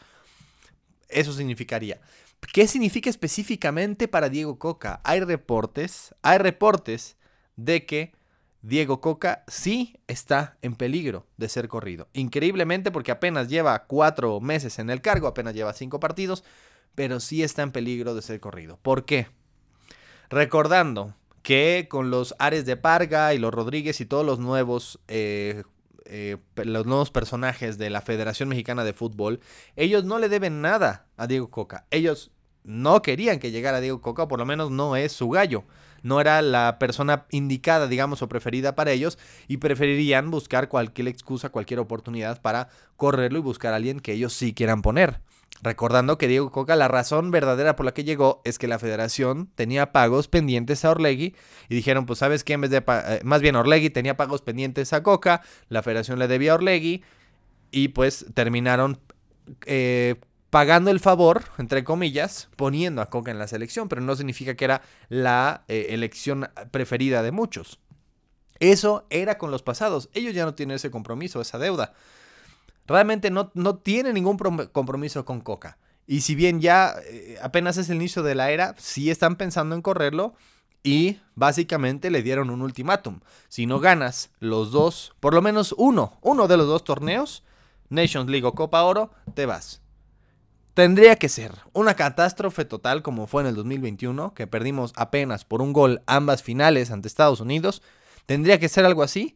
Eso 1.16 1.32
significaría. 1.32 2.02
¿Qué 2.54 2.68
significa 2.68 3.10
específicamente 3.10 4.10
para 4.10 4.28
Diego 4.28 4.60
Coca? 4.60 5.00
Hay 5.06 5.22
reportes, 5.22 6.14
hay 6.22 6.38
reportes 6.40 7.16
de 7.56 7.86
que 7.86 8.12
Diego 8.62 9.00
Coca 9.00 9.46
sí 9.48 9.96
está 10.08 10.58
en 10.62 10.76
peligro 10.76 11.26
de 11.38 11.48
ser 11.48 11.70
corrido. 11.70 12.10
Increíblemente 12.12 12.92
porque 12.92 13.12
apenas 13.12 13.48
lleva 13.48 13.86
cuatro 13.86 14.42
meses 14.42 14.78
en 14.78 14.90
el 14.90 15.02
cargo, 15.02 15.28
apenas 15.28 15.54
lleva 15.54 15.72
cinco 15.72 16.02
partidos, 16.02 16.44
pero 16.96 17.22
sí 17.22 17.44
está 17.44 17.62
en 17.62 17.72
peligro 17.72 18.14
de 18.14 18.22
ser 18.22 18.42
corrido. 18.42 18.78
¿Por 18.82 19.06
qué? 19.06 19.28
Recordando 20.30 21.16
que 21.44 21.88
con 21.90 22.10
los 22.10 22.36
Ares 22.40 22.66
de 22.66 22.76
Parga 22.76 23.34
y 23.34 23.38
los 23.38 23.54
Rodríguez 23.54 24.02
y 24.02 24.06
todos 24.06 24.26
los 24.26 24.40
nuevos 24.40 25.00
eh, 25.08 25.64
eh, 26.06 26.38
los 26.56 26.86
nuevos 26.86 27.12
personajes 27.12 27.78
de 27.78 27.90
la 27.90 28.02
Federación 28.02 28.50
Mexicana 28.50 28.84
de 28.84 28.94
Fútbol, 28.94 29.40
ellos 29.76 30.04
no 30.04 30.20
le 30.20 30.30
deben 30.30 30.62
nada 30.62 31.08
a 31.18 31.28
Diego 31.28 31.50
Coca. 31.50 31.86
Ellos 31.92 32.32
no 32.64 33.02
querían 33.02 33.40
que 33.40 33.52
llegara 33.52 33.82
Diego 33.82 34.02
Coca, 34.02 34.24
o 34.24 34.28
por 34.28 34.40
lo 34.40 34.46
menos 34.46 34.72
no 34.72 34.96
es 34.96 35.12
su 35.12 35.30
gallo. 35.30 35.64
No 36.02 36.22
era 36.22 36.42
la 36.42 36.78
persona 36.80 37.26
indicada, 37.32 37.88
digamos, 37.88 38.22
o 38.22 38.30
preferida 38.30 38.76
para 38.76 38.92
ellos, 38.92 39.18
y 39.48 39.58
preferirían 39.58 40.30
buscar 40.30 40.70
cualquier 40.70 41.08
excusa, 41.08 41.50
cualquier 41.50 41.80
oportunidad 41.80 42.42
para 42.42 42.70
correrlo 42.96 43.40
y 43.40 43.42
buscar 43.42 43.74
a 43.74 43.78
alguien 43.78 44.00
que 44.00 44.14
ellos 44.14 44.34
sí 44.34 44.54
quieran 44.54 44.82
poner. 44.82 45.22
Recordando 45.62 46.18
que 46.18 46.28
Diego 46.28 46.52
Coca, 46.52 46.76
la 46.76 46.90
razón 46.90 47.32
verdadera 47.32 47.76
por 47.76 47.86
la 47.86 47.94
que 47.94 48.04
llegó 48.04 48.42
es 48.44 48.60
que 48.60 48.68
la 48.68 48.78
federación 48.78 49.50
tenía 49.56 49.94
pagos 49.94 50.28
pendientes 50.28 50.84
a 50.84 50.92
Orlegui 50.92 51.36
y 51.70 51.76
dijeron, 51.76 52.06
pues 52.06 52.20
sabes 52.20 52.44
qué, 52.44 52.54
en 52.54 52.62
vez 52.62 52.72
de, 52.72 52.84
eh, 52.86 53.22
más 53.24 53.42
bien 53.42 53.56
Orlegui 53.56 53.90
tenía 53.90 54.18
pagos 54.18 54.42
pendientes 54.42 54.92
a 54.92 55.02
Coca, 55.02 55.42
la 55.70 55.82
federación 55.82 56.20
le 56.20 56.28
debía 56.28 56.52
a 56.52 56.56
Orlegui 56.56 57.04
y 57.72 57.88
pues 57.88 58.26
terminaron 58.34 59.00
eh, 59.66 60.16
pagando 60.50 60.92
el 60.92 61.00
favor, 61.00 61.46
entre 61.58 61.84
comillas, 61.86 62.50
poniendo 62.58 63.02
a 63.02 63.10
Coca 63.10 63.32
en 63.32 63.40
la 63.40 63.48
selección, 63.48 63.88
pero 63.88 64.02
no 64.02 64.16
significa 64.16 64.56
que 64.56 64.66
era 64.66 64.82
la 65.08 65.64
eh, 65.68 65.88
elección 65.90 66.50
preferida 66.72 67.24
de 67.24 67.32
muchos. 67.32 67.80
Eso 68.60 69.08
era 69.10 69.38
con 69.38 69.52
los 69.52 69.64
pasados, 69.64 70.10
ellos 70.14 70.34
ya 70.34 70.46
no 70.46 70.54
tienen 70.54 70.76
ese 70.76 70.92
compromiso, 70.92 71.42
esa 71.42 71.58
deuda 71.58 71.94
realmente 72.88 73.32
no, 73.32 73.52
no 73.54 73.78
tiene 73.78 74.14
ningún 74.14 74.38
compromiso 74.72 75.26
con 75.26 75.42
Coca. 75.42 75.78
Y 76.08 76.22
si 76.22 76.36
bien 76.36 76.62
ya 76.62 76.96
eh, 77.08 77.38
apenas 77.42 77.78
es 77.78 77.90
el 77.90 77.96
inicio 77.98 78.24
de 78.24 78.36
la 78.36 78.52
era, 78.52 78.76
sí 78.78 79.10
están 79.10 79.36
pensando 79.36 79.76
en 79.76 79.82
correrlo 79.82 80.36
y 80.84 81.20
básicamente 81.34 82.12
le 82.12 82.22
dieron 82.22 82.52
un 82.52 82.62
ultimátum. 82.62 83.22
Si 83.50 83.66
no 83.66 83.80
ganas 83.80 84.30
los 84.40 84.72
dos, 84.72 85.16
por 85.20 85.34
lo 85.34 85.42
menos 85.42 85.74
uno, 85.78 86.20
uno 86.22 86.48
de 86.48 86.58
los 86.58 86.68
dos 86.68 86.84
torneos, 86.84 87.44
Nations 87.90 88.30
League 88.30 88.46
o 88.46 88.54
Copa 88.54 88.84
Oro, 88.84 89.12
te 89.34 89.48
vas. 89.48 89.82
Tendría 90.76 91.16
que 91.16 91.30
ser 91.30 91.54
una 91.74 91.96
catástrofe 91.96 92.66
total 92.66 93.02
como 93.02 93.26
fue 93.26 93.42
en 93.42 93.48
el 93.48 93.56
2021, 93.56 94.34
que 94.34 94.46
perdimos 94.46 94.94
apenas 94.96 95.44
por 95.44 95.62
un 95.62 95.74
gol 95.74 96.04
ambas 96.06 96.44
finales 96.44 96.92
ante 96.92 97.08
Estados 97.08 97.40
Unidos. 97.40 97.82
Tendría 98.28 98.60
que 98.60 98.70
ser 98.70 98.86
algo 98.86 99.02
así 99.02 99.36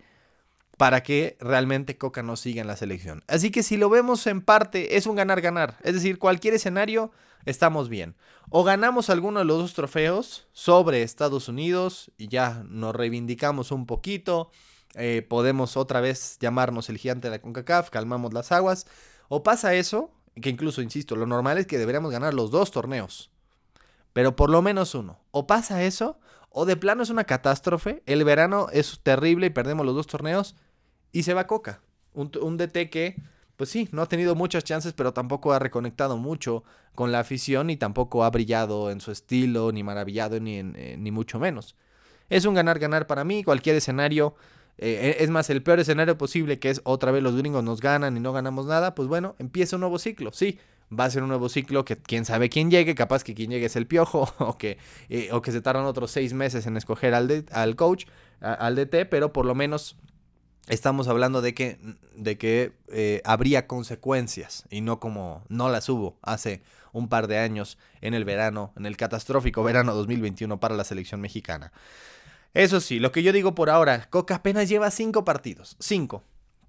para 0.79 1.03
que 1.03 1.35
realmente 1.41 1.97
Coca 1.97 2.23
no 2.23 2.37
siga 2.37 2.61
en 2.61 2.67
la 2.67 2.77
selección. 2.77 3.21
Así 3.27 3.51
que 3.51 3.63
si 3.63 3.75
lo 3.75 3.89
vemos 3.89 4.25
en 4.27 4.39
parte, 4.39 4.95
es 4.95 5.07
un 5.07 5.17
ganar-ganar. 5.17 5.77
Es 5.83 5.93
decir, 5.93 6.17
cualquier 6.19 6.53
escenario, 6.53 7.11
estamos 7.43 7.89
bien. 7.89 8.15
O 8.49 8.63
ganamos 8.63 9.09
alguno 9.09 9.39
de 9.39 9.45
los 9.45 9.57
dos 9.57 9.73
trofeos 9.73 10.47
sobre 10.53 11.03
Estados 11.03 11.49
Unidos 11.49 12.13
y 12.17 12.29
ya 12.29 12.63
nos 12.69 12.95
reivindicamos 12.95 13.71
un 13.71 13.85
poquito. 13.87 14.51
Eh, 14.95 15.21
podemos 15.27 15.75
otra 15.75 15.99
vez 15.99 16.37
llamarnos 16.39 16.87
el 16.87 16.97
gigante 16.97 17.27
de 17.27 17.31
la 17.35 17.41
CONCACAF, 17.41 17.89
calmamos 17.89 18.33
las 18.33 18.53
aguas. 18.53 18.87
O 19.27 19.43
pasa 19.43 19.73
eso, 19.73 20.13
que 20.41 20.49
incluso, 20.49 20.81
insisto, 20.81 21.17
lo 21.17 21.25
normal 21.25 21.57
es 21.57 21.67
que 21.67 21.77
deberíamos 21.77 22.09
ganar 22.09 22.33
los 22.33 22.51
dos 22.51 22.71
torneos. 22.71 23.31
Pero 24.13 24.37
por 24.37 24.49
lo 24.49 24.61
menos 24.61 24.95
uno. 24.95 25.19
O 25.31 25.45
pasa 25.45 25.83
eso, 25.83 26.21
o 26.51 26.63
de 26.63 26.77
plano 26.77 27.03
es 27.03 27.09
una 27.09 27.25
catástrofe. 27.25 28.01
El 28.05 28.23
verano 28.23 28.67
es 28.71 29.01
terrible 29.03 29.47
y 29.47 29.49
perdemos 29.49 29.85
los 29.85 29.93
dos 29.93 30.07
torneos. 30.07 30.55
Y 31.11 31.23
se 31.23 31.33
va 31.33 31.47
Coca. 31.47 31.81
Un, 32.13 32.31
un 32.41 32.57
DT 32.57 32.89
que, 32.89 33.15
pues 33.55 33.69
sí, 33.69 33.87
no 33.91 34.01
ha 34.01 34.07
tenido 34.07 34.35
muchas 34.35 34.63
chances, 34.63 34.93
pero 34.93 35.13
tampoco 35.13 35.53
ha 35.53 35.59
reconectado 35.59 36.17
mucho 36.17 36.63
con 36.95 37.11
la 37.11 37.19
afición 37.19 37.69
y 37.69 37.77
tampoco 37.77 38.23
ha 38.23 38.29
brillado 38.29 38.91
en 38.91 39.01
su 39.01 39.11
estilo, 39.11 39.71
ni 39.71 39.83
maravillado, 39.83 40.39
ni, 40.39 40.57
eh, 40.57 40.95
ni 40.97 41.11
mucho 41.11 41.39
menos. 41.39 41.75
Es 42.29 42.45
un 42.45 42.53
ganar-ganar 42.53 43.07
para 43.07 43.23
mí. 43.23 43.43
Cualquier 43.43 43.75
escenario 43.75 44.35
eh, 44.81 45.17
es 45.19 45.29
más, 45.29 45.49
el 45.49 45.61
peor 45.61 45.79
escenario 45.81 46.17
posible, 46.17 46.57
que 46.57 46.69
es 46.69 46.79
otra 46.85 47.11
vez 47.11 47.21
los 47.21 47.35
gringos 47.35 47.63
nos 47.63 47.81
ganan 47.81 48.15
y 48.15 48.21
no 48.21 48.31
ganamos 48.31 48.65
nada, 48.65 48.95
pues 48.95 49.09
bueno, 49.09 49.35
empieza 49.37 49.75
un 49.75 49.81
nuevo 49.81 49.99
ciclo. 49.99 50.31
Sí, 50.31 50.57
va 50.97 51.03
a 51.03 51.09
ser 51.09 51.21
un 51.21 51.29
nuevo 51.29 51.49
ciclo 51.49 51.83
que 51.83 51.97
quién 51.97 52.23
sabe 52.23 52.49
quién 52.49 52.71
llegue, 52.71 52.95
capaz 52.95 53.25
que 53.25 53.35
quien 53.35 53.51
llegue 53.51 53.65
es 53.65 53.75
el 53.75 53.87
piojo, 53.87 54.33
o 54.39 54.57
que, 54.57 54.77
eh, 55.09 55.29
o 55.33 55.41
que 55.41 55.51
se 55.51 55.59
tardan 55.59 55.83
otros 55.83 56.11
seis 56.11 56.33
meses 56.33 56.65
en 56.65 56.77
escoger 56.77 57.13
al, 57.13 57.45
al 57.51 57.75
coach, 57.75 58.05
al 58.39 58.75
DT, 58.75 59.05
pero 59.09 59.33
por 59.33 59.45
lo 59.45 59.53
menos 59.53 59.97
estamos 60.69 61.07
hablando 61.07 61.41
de 61.41 61.53
que, 61.53 61.79
de 62.15 62.37
que 62.37 62.73
eh, 62.87 63.21
habría 63.25 63.67
consecuencias 63.67 64.63
y 64.69 64.81
no 64.81 64.99
como 64.99 65.43
no 65.49 65.69
las 65.69 65.89
hubo 65.89 66.17
hace 66.21 66.61
un 66.93 67.09
par 67.09 67.27
de 67.27 67.39
años 67.39 67.77
en 68.01 68.13
el 68.13 68.23
verano, 68.23 68.71
en 68.77 68.85
el 68.85 68.95
catastrófico 68.95 69.63
verano 69.63 69.93
2021 69.93 70.59
para 70.59 70.75
la 70.75 70.83
selección 70.83 71.19
mexicana. 71.19 71.73
Eso 72.53 72.79
sí, 72.79 72.99
lo 72.99 73.11
que 73.11 73.23
yo 73.23 73.33
digo 73.33 73.53
por 73.53 73.69
ahora, 73.69 74.09
Coca 74.09 74.35
apenas 74.35 74.69
lleva 74.69 74.89
cinco 74.91 75.25
partidos. 75.25 75.75
Cinco. 75.79 76.23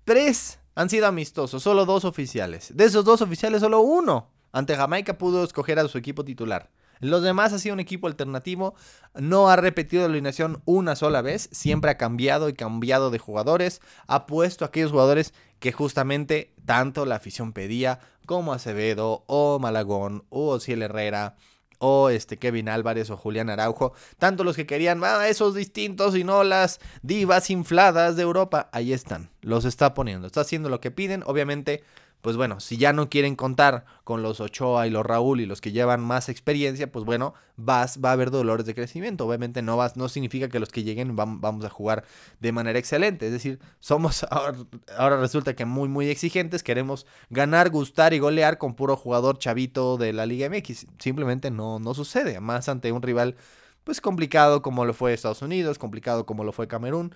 Tres 0.04 0.58
han 0.74 0.90
sido 0.90 1.06
amistosos, 1.06 1.62
solo 1.62 1.84
dos 1.84 2.04
oficiales. 2.04 2.74
De 2.74 2.84
esos 2.84 3.04
dos 3.04 3.22
oficiales, 3.22 3.60
solo 3.60 3.80
uno 3.80 4.28
ante 4.52 4.76
Jamaica 4.76 5.16
pudo 5.18 5.44
escoger 5.44 5.78
a 5.78 5.88
su 5.88 5.98
equipo 5.98 6.24
titular. 6.24 6.70
Los 7.00 7.22
demás 7.22 7.52
ha 7.52 7.58
sido 7.58 7.74
un 7.74 7.80
equipo 7.80 8.06
alternativo, 8.06 8.74
no 9.14 9.48
ha 9.48 9.56
repetido 9.56 10.02
la 10.02 10.10
alineación 10.10 10.62
una 10.66 10.96
sola 10.96 11.22
vez, 11.22 11.48
siempre 11.50 11.90
ha 11.90 11.96
cambiado 11.96 12.48
y 12.48 12.52
cambiado 12.52 13.10
de 13.10 13.18
jugadores, 13.18 13.80
ha 14.06 14.26
puesto 14.26 14.64
a 14.64 14.68
aquellos 14.68 14.92
jugadores 14.92 15.34
que 15.58 15.72
justamente 15.72 16.52
tanto 16.64 17.06
la 17.06 17.16
afición 17.16 17.52
pedía, 17.52 18.00
como 18.26 18.52
Acevedo 18.52 19.24
o 19.26 19.58
Malagón 19.58 20.24
o 20.28 20.60
Ciel 20.60 20.82
Herrera 20.82 21.36
o 21.78 22.10
este 22.10 22.38
Kevin 22.38 22.68
Álvarez 22.68 23.10
o 23.10 23.16
Julián 23.16 23.50
Araujo, 23.50 23.94
tanto 24.18 24.44
los 24.44 24.54
que 24.54 24.66
querían 24.66 25.02
ah, 25.02 25.26
esos 25.26 25.54
distintos 25.54 26.14
y 26.14 26.24
no 26.24 26.44
las 26.44 26.78
divas 27.02 27.50
infladas 27.50 28.16
de 28.16 28.22
Europa, 28.22 28.68
ahí 28.72 28.92
están, 28.92 29.30
los 29.40 29.64
está 29.64 29.94
poniendo, 29.94 30.26
está 30.26 30.42
haciendo 30.42 30.68
lo 30.68 30.80
que 30.80 30.90
piden, 30.90 31.24
obviamente 31.26 31.82
pues 32.20 32.36
bueno, 32.36 32.60
si 32.60 32.76
ya 32.76 32.92
no 32.92 33.08
quieren 33.08 33.34
contar 33.34 33.84
con 34.04 34.22
los 34.22 34.40
Ochoa 34.40 34.86
y 34.86 34.90
los 34.90 35.04
Raúl 35.04 35.40
y 35.40 35.46
los 35.46 35.60
que 35.60 35.72
llevan 35.72 36.00
más 36.00 36.28
experiencia, 36.28 36.90
pues 36.92 37.04
bueno, 37.04 37.34
vas, 37.56 37.98
va 38.04 38.10
a 38.10 38.12
haber 38.12 38.30
dolores 38.30 38.66
de 38.66 38.74
crecimiento. 38.74 39.26
Obviamente 39.26 39.62
no, 39.62 39.76
vas, 39.76 39.96
no 39.96 40.08
significa 40.08 40.48
que 40.48 40.60
los 40.60 40.70
que 40.70 40.82
lleguen 40.82 41.16
vamos 41.16 41.64
a 41.64 41.70
jugar 41.70 42.04
de 42.40 42.52
manera 42.52 42.78
excelente. 42.78 43.26
Es 43.26 43.32
decir, 43.32 43.58
somos 43.80 44.24
ahora, 44.30 45.16
resulta 45.18 45.54
que 45.54 45.64
muy, 45.64 45.88
muy 45.88 46.08
exigentes, 46.08 46.62
queremos 46.62 47.06
ganar, 47.30 47.70
gustar 47.70 48.12
y 48.12 48.18
golear 48.18 48.58
con 48.58 48.74
puro 48.74 48.96
jugador 48.96 49.38
chavito 49.38 49.96
de 49.96 50.12
la 50.12 50.26
Liga 50.26 50.48
MX. 50.48 50.86
Simplemente 50.98 51.50
no, 51.50 51.78
no 51.78 51.94
sucede, 51.94 52.38
más 52.40 52.68
ante 52.68 52.92
un 52.92 53.02
rival 53.02 53.36
pues 53.84 54.00
complicado 54.00 54.62
como 54.62 54.84
lo 54.84 54.92
fue 54.92 55.14
Estados 55.14 55.42
Unidos, 55.42 55.78
complicado 55.78 56.26
como 56.26 56.44
lo 56.44 56.52
fue 56.52 56.68
Camerún. 56.68 57.14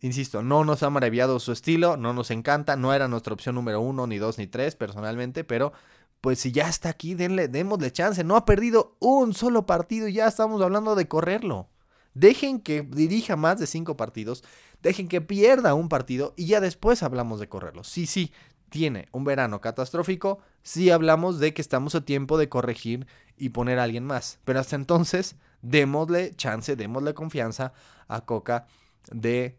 Insisto, 0.00 0.42
no 0.42 0.64
nos 0.64 0.82
ha 0.82 0.90
maraviado 0.90 1.38
su 1.40 1.52
estilo, 1.52 1.96
no 1.96 2.12
nos 2.12 2.30
encanta, 2.30 2.76
no 2.76 2.92
era 2.92 3.08
nuestra 3.08 3.32
opción 3.32 3.54
número 3.54 3.80
uno, 3.80 4.06
ni 4.06 4.18
dos, 4.18 4.38
ni 4.38 4.46
tres 4.46 4.76
personalmente, 4.76 5.42
pero 5.42 5.72
pues 6.20 6.40
si 6.40 6.52
ya 6.52 6.68
está 6.68 6.88
aquí, 6.88 7.14
denle, 7.14 7.48
démosle 7.48 7.92
chance. 7.92 8.22
No 8.24 8.36
ha 8.36 8.44
perdido 8.44 8.96
un 8.98 9.32
solo 9.32 9.64
partido 9.66 10.08
y 10.08 10.14
ya 10.14 10.26
estamos 10.26 10.60
hablando 10.60 10.94
de 10.94 11.08
correrlo. 11.08 11.68
Dejen 12.14 12.60
que 12.60 12.82
dirija 12.82 13.36
más 13.36 13.58
de 13.58 13.66
cinco 13.66 13.96
partidos, 13.96 14.42
dejen 14.82 15.08
que 15.08 15.20
pierda 15.20 15.74
un 15.74 15.88
partido 15.88 16.32
y 16.36 16.46
ya 16.46 16.60
después 16.60 17.02
hablamos 17.02 17.40
de 17.40 17.48
correrlo. 17.48 17.84
Sí, 17.84 18.06
sí, 18.06 18.32
tiene 18.70 19.08
un 19.12 19.24
verano 19.24 19.60
catastrófico, 19.60 20.38
sí 20.62 20.90
hablamos 20.90 21.38
de 21.38 21.54
que 21.54 21.62
estamos 21.62 21.94
a 21.94 22.04
tiempo 22.04 22.38
de 22.38 22.48
corregir 22.48 23.06
y 23.36 23.50
poner 23.50 23.78
a 23.78 23.84
alguien 23.84 24.04
más. 24.04 24.38
Pero 24.44 24.60
hasta 24.60 24.76
entonces, 24.76 25.36
démosle 25.62 26.34
chance, 26.36 26.74
démosle 26.74 27.14
confianza 27.14 27.72
a 28.08 28.22
Coca 28.24 28.66
de 29.10 29.58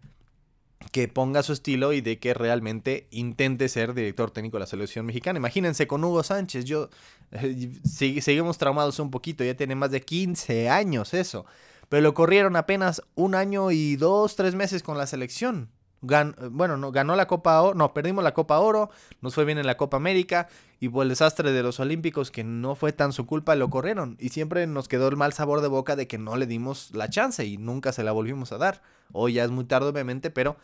que 0.92 1.08
ponga 1.08 1.44
su 1.44 1.54
estilo 1.54 1.94
y 1.94 2.02
de 2.02 2.20
que 2.20 2.34
realmente 2.34 3.08
intente 3.12 3.70
ser 3.70 3.94
director 3.94 4.32
técnico 4.32 4.58
de 4.58 4.62
la 4.62 4.68
selección 4.68 5.06
mexicana. 5.06 5.38
Imagínense 5.38 5.88
con 5.88 6.04
Hugo 6.04 6.24
Sánchez, 6.24 6.66
yo 6.66 6.90
eh, 7.32 7.72
seguimos 7.84 8.58
traumados 8.58 9.00
un 9.00 9.12
poquito, 9.12 9.44
ya 9.44 9.56
tiene 9.56 9.76
más 9.76 9.92
de 9.92 10.02
15 10.02 10.70
años 10.70 11.14
eso, 11.14 11.46
pero 11.90 12.02
lo 12.02 12.14
corrieron 12.14 12.56
apenas 12.56 13.02
un 13.16 13.36
año 13.36 13.72
y 13.72 13.96
dos, 13.96 14.36
tres 14.36 14.56
meses 14.56 14.84
con 14.84 14.98
la 14.98 15.08
selección. 15.08 15.70
Bueno, 16.02 16.78
no, 16.78 16.92
ganó 16.92 17.16
la 17.16 17.28
Copa 17.28 17.62
Oro, 17.62 17.76
no, 17.76 17.94
perdimos 17.94 18.24
la 18.24 18.34
Copa 18.34 18.60
Oro, 18.60 18.90
nos 19.22 19.34
fue 19.34 19.46
bien 19.46 19.58
en 19.58 19.66
la 19.66 19.78
Copa 19.78 19.98
América 19.98 20.48
y 20.80 20.90
por 20.90 21.04
el 21.04 21.10
desastre 21.10 21.52
de 21.52 21.64
los 21.64 21.80
Olímpicos, 21.80 22.32
que 22.32 22.44
no 22.44 22.76
fue 22.76 22.94
tan 22.94 23.14
su 23.14 23.26
culpa, 23.26 23.56
lo 23.56 23.70
corrieron. 23.70 24.16
Y 24.20 24.30
siempre 24.30 24.68
nos 24.68 24.88
quedó 24.88 25.08
el 25.08 25.18
mal 25.18 25.34
sabor 25.34 25.62
de 25.62 25.68
boca 25.68 25.96
de 25.96 26.08
que 26.08 26.18
no 26.18 26.38
le 26.38 26.46
dimos 26.46 26.92
la 26.94 27.10
chance 27.10 27.46
y 27.46 27.58
nunca 27.58 27.92
se 27.92 28.04
la 28.04 28.12
volvimos 28.12 28.52
a 28.52 28.58
dar. 28.58 28.82
Hoy 29.12 29.34
ya 29.34 29.44
es 29.44 29.52
muy 29.52 29.66
tarde, 29.66 29.90
obviamente, 29.90 30.30
pero 30.30 30.58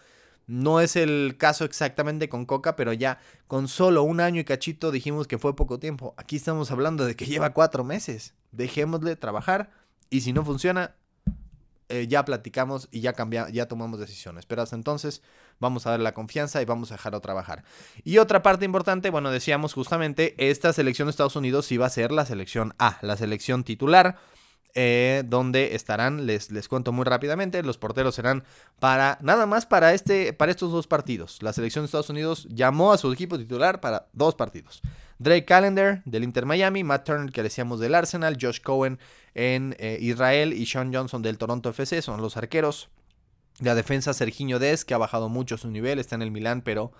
no 0.45 0.81
es 0.81 0.95
el 0.95 1.35
caso 1.37 1.65
exactamente 1.65 2.29
con 2.29 2.45
Coca, 2.45 2.75
pero 2.75 2.93
ya 2.93 3.19
con 3.47 3.67
solo 3.67 4.03
un 4.03 4.19
año 4.19 4.41
y 4.41 4.43
cachito 4.43 4.91
dijimos 4.91 5.27
que 5.27 5.39
fue 5.39 5.55
poco 5.55 5.79
tiempo. 5.79 6.13
Aquí 6.17 6.35
estamos 6.35 6.69
hablando 6.71 7.05
de 7.05 7.15
que 7.15 7.25
lleva 7.25 7.53
cuatro 7.53 7.83
meses. 7.83 8.33
Dejémosle 8.51 9.15
trabajar 9.15 9.71
y 10.09 10.21
si 10.21 10.33
no 10.33 10.43
funciona, 10.45 10.95
eh, 11.89 12.07
ya 12.07 12.25
platicamos 12.25 12.87
y 12.91 13.01
ya 13.01 13.13
cambiamos, 13.13 13.51
ya 13.51 13.67
tomamos 13.67 13.99
decisiones. 13.99 14.45
Pero 14.45 14.61
hasta 14.61 14.75
entonces 14.75 15.21
vamos 15.59 15.85
a 15.85 15.91
dar 15.91 15.99
la 15.99 16.13
confianza 16.13 16.61
y 16.61 16.65
vamos 16.65 16.91
a 16.91 16.95
dejarlo 16.95 17.19
trabajar. 17.21 17.63
Y 18.03 18.17
otra 18.17 18.41
parte 18.41 18.65
importante, 18.65 19.09
bueno, 19.09 19.31
decíamos 19.31 19.73
justamente, 19.73 20.35
esta 20.37 20.73
selección 20.73 21.07
de 21.07 21.11
Estados 21.11 21.35
Unidos 21.35 21.67
va 21.79 21.85
a 21.87 21.89
ser 21.89 22.11
la 22.11 22.25
selección 22.25 22.73
A, 22.79 22.97
la 23.01 23.17
selección 23.17 23.63
titular. 23.63 24.17
Eh, 24.75 25.21
donde 25.27 25.75
estarán, 25.75 26.25
les, 26.25 26.49
les 26.49 26.67
cuento 26.67 26.91
muy 26.91 27.05
rápidamente, 27.05 27.61
los 27.61 27.77
porteros 27.77 28.15
serán 28.15 28.43
para, 28.79 29.19
nada 29.21 29.45
más 29.45 29.67
para, 29.67 29.93
este, 29.93 30.33
para 30.33 30.51
estos 30.51 30.71
dos 30.71 30.87
partidos. 30.87 31.43
La 31.43 31.53
selección 31.53 31.83
de 31.83 31.85
Estados 31.85 32.09
Unidos 32.09 32.47
llamó 32.49 32.91
a 32.91 32.97
su 32.97 33.11
equipo 33.11 33.37
titular 33.37 33.81
para 33.81 34.07
dos 34.13 34.33
partidos. 34.33 34.81
Drake 35.19 35.45
Callender 35.45 36.01
del 36.05 36.23
Inter 36.23 36.47
Miami, 36.47 36.83
Matt 36.83 37.05
Turner 37.05 37.31
que 37.31 37.43
decíamos 37.43 37.79
del 37.79 37.93
Arsenal, 37.93 38.37
Josh 38.41 38.61
Cohen 38.61 38.97
en 39.35 39.75
eh, 39.77 39.97
Israel 40.01 40.53
y 40.53 40.65
Sean 40.65 40.93
Johnson 40.93 41.21
del 41.21 41.37
Toronto 41.37 41.69
FC 41.69 42.01
son 42.01 42.21
los 42.21 42.35
arqueros. 42.35 42.89
La 43.59 43.75
defensa 43.75 44.13
Serginho 44.13 44.57
Des 44.57 44.85
que 44.85 44.95
ha 44.95 44.97
bajado 44.97 45.29
mucho 45.29 45.57
su 45.57 45.69
nivel, 45.69 45.99
está 45.99 46.15
en 46.15 46.23
el 46.23 46.31
Milán, 46.31 46.61
pero 46.63 46.91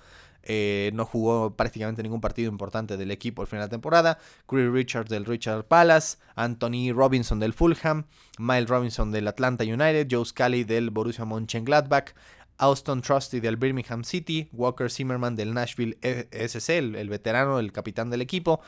eh, 0.44 0.92
no 0.94 1.06
jugó 1.06 1.56
prácticamente 1.56 2.04
ningún 2.04 2.22
partido 2.22 2.52
importante 2.52 2.98
del 2.98 3.12
equipo 3.12 3.42
al 3.42 3.48
final 3.48 3.62
de 3.62 3.68
la 3.68 3.72
temporada. 3.72 4.18
Chris 4.48 4.70
Richards 4.70 5.10
del 5.10 5.26
Richard 5.26 5.66
Palace, 5.66 6.18
Anthony 6.36 6.92
Robinson 6.94 7.40
del 7.40 7.54
Fulham, 7.54 8.06
Miles 8.38 8.70
Robinson 8.70 9.12
del 9.12 9.28
Atlanta 9.28 9.64
United, 9.64 10.08
Joe 10.10 10.26
Scully 10.26 10.64
del 10.64 10.90
Borussia 10.90 11.26
Mönchengladbach, 11.26 12.14
Austin 12.58 13.02
Trusty 13.02 13.40
del 13.40 13.58
Birmingham 13.58 14.04
City, 14.04 14.50
Walker 14.52 14.92
Zimmerman 14.92 15.36
del 15.36 15.54
Nashville 15.54 15.98
SC, 16.02 16.70
el, 16.78 17.10
veterano, 17.10 17.60
el 17.60 17.72
capitán 17.72 18.10
del 18.10 18.22
equipo. 18.22 18.62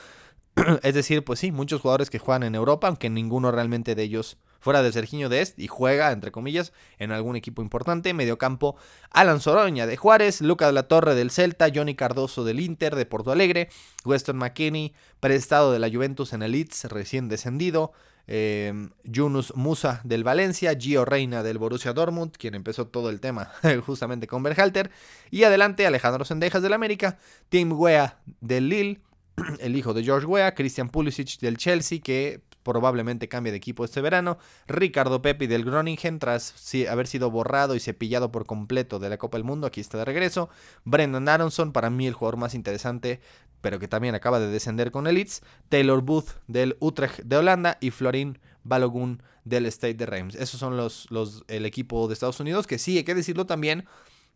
es 0.83 0.93
decir, 0.93 1.23
pues 1.23 1.39
sí, 1.39 1.51
muchos 1.51 1.81
jugadores 1.81 2.09
que 2.09 2.19
juegan 2.19 2.43
en 2.43 2.55
Europa, 2.55 2.87
aunque 2.87 3.09
ninguno 3.09 3.51
realmente 3.51 3.95
de 3.95 4.03
ellos 4.03 4.37
fuera 4.65 4.81
de 4.81 4.91
Serginho 4.91 5.29
Dest 5.29 5.59
y 5.59 5.67
juega, 5.67 6.11
entre 6.11 6.31
comillas, 6.31 6.73
en 6.97 7.11
algún 7.11 7.35
equipo 7.35 7.61
importante. 7.61 8.15
Mediocampo, 8.15 8.75
Alan 9.11 9.39
Soroña 9.39 9.85
de 9.85 9.95
Juárez, 9.95 10.41
Luca 10.41 10.65
de 10.65 10.73
la 10.73 10.87
Torre 10.87 11.13
del 11.13 11.29
Celta, 11.29 11.67
Johnny 11.71 11.93
Cardoso 11.93 12.43
del 12.43 12.59
Inter 12.59 12.95
de 12.95 13.05
Porto 13.05 13.31
Alegre, 13.31 13.69
Weston 14.05 14.37
McKinney, 14.37 14.95
prestado 15.19 15.71
de 15.71 15.77
la 15.77 15.87
Juventus 15.87 16.33
en 16.33 16.41
el 16.41 16.53
Leeds, 16.53 16.85
recién 16.85 17.29
descendido, 17.29 17.91
eh, 18.25 18.89
Yunus 19.03 19.55
Musa 19.55 20.01
del 20.03 20.23
Valencia, 20.23 20.75
Gio 20.75 21.05
Reina 21.05 21.43
del 21.43 21.59
Borussia 21.59 21.93
Dortmund, 21.93 22.31
quien 22.31 22.55
empezó 22.55 22.87
todo 22.87 23.11
el 23.11 23.19
tema 23.19 23.51
justamente 23.85 24.25
con 24.25 24.41
Berhalter, 24.41 24.89
y 25.29 25.43
adelante 25.43 25.85
Alejandro 25.85 26.25
Sendejas 26.25 26.63
del 26.63 26.73
América, 26.73 27.19
Tim 27.49 27.71
Wea 27.71 28.17
del 28.41 28.69
Lille, 28.69 28.99
el 29.59 29.75
hijo 29.75 29.93
de 29.93 30.03
George 30.03 30.25
Wea, 30.25 30.55
Christian 30.55 30.89
Pulisic 30.89 31.39
del 31.39 31.57
Chelsea, 31.57 31.99
que 32.01 32.41
probablemente 32.65 33.29
cambie 33.29 33.51
de 33.51 33.57
equipo 33.57 33.85
este 33.85 34.01
verano, 34.01 34.37
Ricardo 34.67 35.21
Pepi 35.21 35.47
del 35.47 35.63
Groningen 35.63 36.19
tras 36.19 36.53
haber 36.89 37.07
sido 37.07 37.31
borrado 37.31 37.75
y 37.75 37.79
cepillado 37.79 38.31
por 38.31 38.45
completo 38.45 38.99
de 38.99 39.09
la 39.09 39.17
Copa 39.17 39.37
del 39.37 39.45
Mundo, 39.45 39.67
aquí 39.67 39.79
está 39.79 39.99
de 39.99 40.05
regreso, 40.05 40.49
Brendan 40.83 41.29
Aronson, 41.29 41.71
para 41.71 41.89
mí 41.89 42.07
el 42.07 42.13
jugador 42.13 42.37
más 42.37 42.55
interesante 42.55 43.21
pero 43.61 43.79
que 43.79 43.87
también 43.87 44.13
acaba 44.13 44.39
de 44.39 44.47
descender 44.47 44.91
con 44.91 45.07
el 45.07 45.15
Leeds, 45.15 45.41
Taylor 45.69 46.01
Booth 46.01 46.35
del 46.45 46.77
Utrecht 46.79 47.21
de 47.21 47.37
Holanda 47.37 47.79
y 47.81 47.89
Florin 47.89 48.37
Balogun 48.63 49.23
del 49.43 49.65
State 49.65 49.95
de 49.95 50.05
Reims. 50.05 50.35
Esos 50.35 50.59
son 50.59 50.77
los, 50.77 51.07
los, 51.09 51.43
el 51.47 51.65
equipo 51.65 52.07
de 52.07 52.13
Estados 52.13 52.39
Unidos, 52.39 52.67
que 52.67 52.77
sí, 52.77 52.97
hay 52.97 53.03
que 53.03 53.15
decirlo 53.15 53.47
también, 53.47 53.85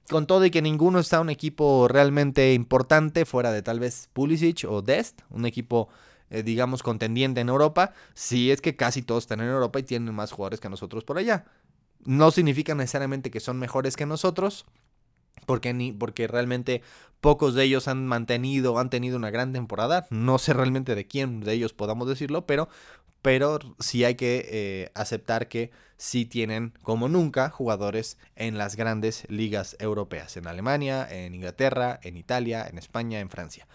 con 0.09 0.25
todo 0.25 0.45
y 0.45 0.50
que 0.50 0.63
ninguno 0.63 0.98
está 0.98 1.21
un 1.21 1.29
equipo 1.29 1.88
realmente 1.88 2.53
importante, 2.53 3.25
fuera 3.25 3.51
de 3.51 3.62
tal 3.62 3.79
vez 3.79 4.09
Pulisic 4.13 4.65
o 4.67 4.81
Dest, 4.81 5.21
un 5.29 5.45
equipo, 5.45 5.89
eh, 6.29 6.43
digamos, 6.43 6.83
contendiente 6.83 7.41
en 7.41 7.50
Europa, 7.50 7.93
sí 8.13 8.51
es 8.51 8.62
que 8.62 8.75
casi 8.75 9.01
todos 9.01 9.24
están 9.24 9.41
en 9.41 9.48
Europa 9.48 9.79
y 9.79 9.83
tienen 9.83 10.13
más 10.13 10.31
jugadores 10.31 10.59
que 10.59 10.69
nosotros 10.69 11.03
por 11.03 11.17
allá. 11.17 11.45
No 12.05 12.31
significa 12.31 12.75
necesariamente 12.75 13.31
que 13.31 13.39
son 13.39 13.59
mejores 13.59 13.95
que 13.95 14.05
nosotros, 14.05 14.65
porque, 15.45 15.74
ni, 15.74 15.91
porque 15.91 16.27
realmente 16.27 16.81
pocos 17.21 17.55
de 17.55 17.63
ellos 17.63 17.88
han 17.88 18.05
mantenido, 18.07 18.77
han 18.79 18.89
tenido 18.89 19.17
una 19.17 19.31
gran 19.31 19.53
temporada. 19.53 20.07
No 20.09 20.38
sé 20.38 20.53
realmente 20.53 20.95
de 20.95 21.07
quién 21.07 21.41
de 21.41 21.53
ellos 21.53 21.74
podamos 21.74 22.07
decirlo, 22.07 22.45
pero, 22.45 22.69
pero 23.21 23.59
sí 23.79 24.03
hay 24.03 24.15
que 24.15 24.48
eh, 24.50 24.91
aceptar 24.95 25.48
que 25.48 25.71
sí 25.98 26.25
tienen, 26.25 26.74
como 26.81 27.09
nunca, 27.09 27.50
jugadores 27.50 28.17
en 28.36 28.57
las 28.57 28.75
grandes 28.75 29.25
ligas 29.29 29.75
europeas, 29.79 30.38
en 30.38 30.48
Alemania, 30.48 31.07
en 31.09 31.36
Inglaterra, 31.36 32.00
en 32.03 32.15
Italia, 32.15 32.65
en 32.67 32.77
España, 32.77 33.19
en 33.19 33.29
Francia. 33.29 33.67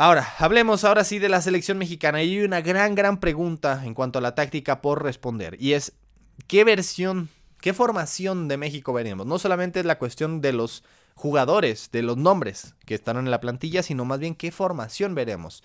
Ahora, 0.00 0.32
hablemos 0.38 0.84
ahora 0.84 1.02
sí 1.02 1.18
de 1.18 1.28
la 1.28 1.42
selección 1.42 1.76
mexicana. 1.76 2.22
Y 2.22 2.36
hay 2.36 2.44
una 2.44 2.60
gran, 2.60 2.94
gran 2.94 3.18
pregunta 3.18 3.82
en 3.84 3.94
cuanto 3.94 4.20
a 4.20 4.22
la 4.22 4.36
táctica 4.36 4.80
por 4.80 5.02
responder. 5.02 5.56
Y 5.60 5.72
es, 5.72 5.92
¿qué 6.46 6.62
versión 6.62 7.28
¿Qué 7.60 7.74
formación 7.74 8.46
de 8.46 8.56
México 8.56 8.92
veríamos? 8.92 9.26
No 9.26 9.40
solamente 9.40 9.80
es 9.80 9.86
la 9.86 9.98
cuestión 9.98 10.40
de 10.40 10.52
los 10.52 10.84
jugadores, 11.16 11.90
de 11.90 12.02
los 12.02 12.16
nombres 12.16 12.76
que 12.86 12.94
están 12.94 13.16
en 13.16 13.32
la 13.32 13.40
plantilla, 13.40 13.82
sino 13.82 14.04
más 14.04 14.20
bien 14.20 14.36
qué 14.36 14.52
formación 14.52 15.16
veremos. 15.16 15.64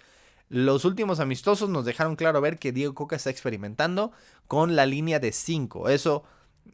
Los 0.49 0.85
últimos 0.85 1.19
amistosos 1.19 1.69
nos 1.69 1.85
dejaron 1.85 2.15
claro 2.15 2.41
ver 2.41 2.57
que 2.57 2.71
Diego 2.71 2.95
Coca 2.95 3.15
está 3.15 3.29
experimentando 3.29 4.11
con 4.47 4.75
la 4.75 4.87
línea 4.87 5.19
de 5.19 5.31
5. 5.31 5.89
Eso 5.89 6.23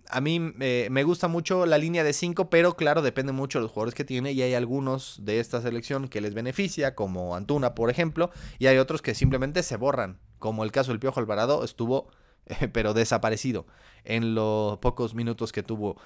a 0.10 0.22
mí 0.22 0.54
eh, 0.60 0.88
me 0.92 1.04
gusta 1.04 1.28
mucho 1.28 1.66
la 1.66 1.78
línea 1.78 2.04
de 2.04 2.14
5, 2.14 2.50
pero 2.50 2.76
claro, 2.76 3.02
depende 3.02 3.32
mucho 3.32 3.60
de 3.60 3.64
los 3.64 3.72
jugadores 3.72 3.94
que 3.94 4.06
tiene 4.06 4.32
y 4.32 4.42
hay 4.42 4.54
algunos 4.54 5.20
de 5.24 5.40
esta 5.40 5.62
selección 5.62 6.08
que 6.08 6.22
les 6.22 6.34
beneficia, 6.34 6.96
como 6.96 7.36
Antuna, 7.36 7.76
por 7.76 7.90
ejemplo, 7.90 8.32
y 8.58 8.68
hay 8.68 8.78
otros 8.78 9.02
que 9.02 9.14
simplemente 9.14 9.64
se 9.64 9.78
borran, 9.78 10.20
como 10.40 10.64
el 10.64 10.72
caso 10.72 10.92
del 10.92 11.00
Piojo 11.00 11.20
Alvarado 11.20 11.64
estuvo 11.64 12.10
pero 12.74 12.94
desaparecido 12.94 13.66
en 14.04 14.36
los 14.36 14.78
pocos 14.80 15.14
minutos 15.14 15.52
que 15.52 15.64
tuvo. 15.64 15.98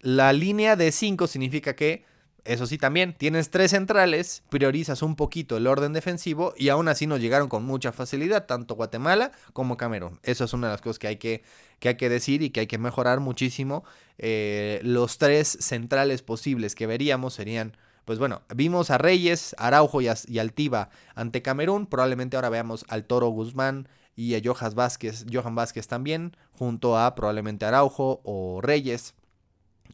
La 0.00 0.32
línea 0.32 0.76
de 0.76 0.92
5 0.92 1.26
significa 1.26 1.76
que, 1.76 2.04
eso 2.46 2.66
sí 2.66 2.78
también, 2.78 3.14
tienes 3.16 3.50
tres 3.50 3.72
centrales, 3.72 4.42
priorizas 4.48 5.02
un 5.02 5.16
poquito 5.16 5.56
el 5.56 5.66
orden 5.66 5.92
defensivo 5.92 6.54
y 6.56 6.68
aún 6.68 6.88
así 6.88 7.06
nos 7.06 7.20
llegaron 7.20 7.48
con 7.48 7.64
mucha 7.64 7.92
facilidad, 7.92 8.46
tanto 8.46 8.74
Guatemala 8.74 9.32
como 9.52 9.76
Camerún. 9.76 10.18
Eso 10.22 10.44
es 10.44 10.52
una 10.52 10.68
de 10.68 10.74
las 10.74 10.80
cosas 10.80 10.98
que 10.98 11.08
hay 11.08 11.16
que, 11.16 11.42
que, 11.78 11.90
hay 11.90 11.96
que 11.96 12.08
decir 12.08 12.42
y 12.42 12.50
que 12.50 12.60
hay 12.60 12.66
que 12.66 12.78
mejorar 12.78 13.20
muchísimo. 13.20 13.84
Eh, 14.18 14.80
los 14.82 15.18
tres 15.18 15.58
centrales 15.60 16.22
posibles 16.22 16.74
que 16.74 16.86
veríamos 16.86 17.34
serían 17.34 17.76
pues 18.06 18.20
bueno, 18.20 18.42
vimos 18.54 18.90
a 18.90 18.98
Reyes, 18.98 19.56
Araujo 19.58 20.00
y, 20.00 20.06
y 20.28 20.38
Altiva 20.38 20.90
ante 21.16 21.42
Camerún. 21.42 21.86
Probablemente 21.86 22.36
ahora 22.36 22.50
veamos 22.50 22.84
al 22.88 23.04
Toro 23.04 23.28
Guzmán 23.30 23.88
y 24.14 24.36
a 24.36 24.40
Johan 24.42 24.74
Vázquez, 24.76 25.26
Johan 25.30 25.56
Vázquez 25.56 25.88
también, 25.88 26.36
junto 26.52 26.96
a 26.96 27.16
probablemente 27.16 27.64
Araujo 27.64 28.20
o 28.22 28.60
Reyes. 28.62 29.14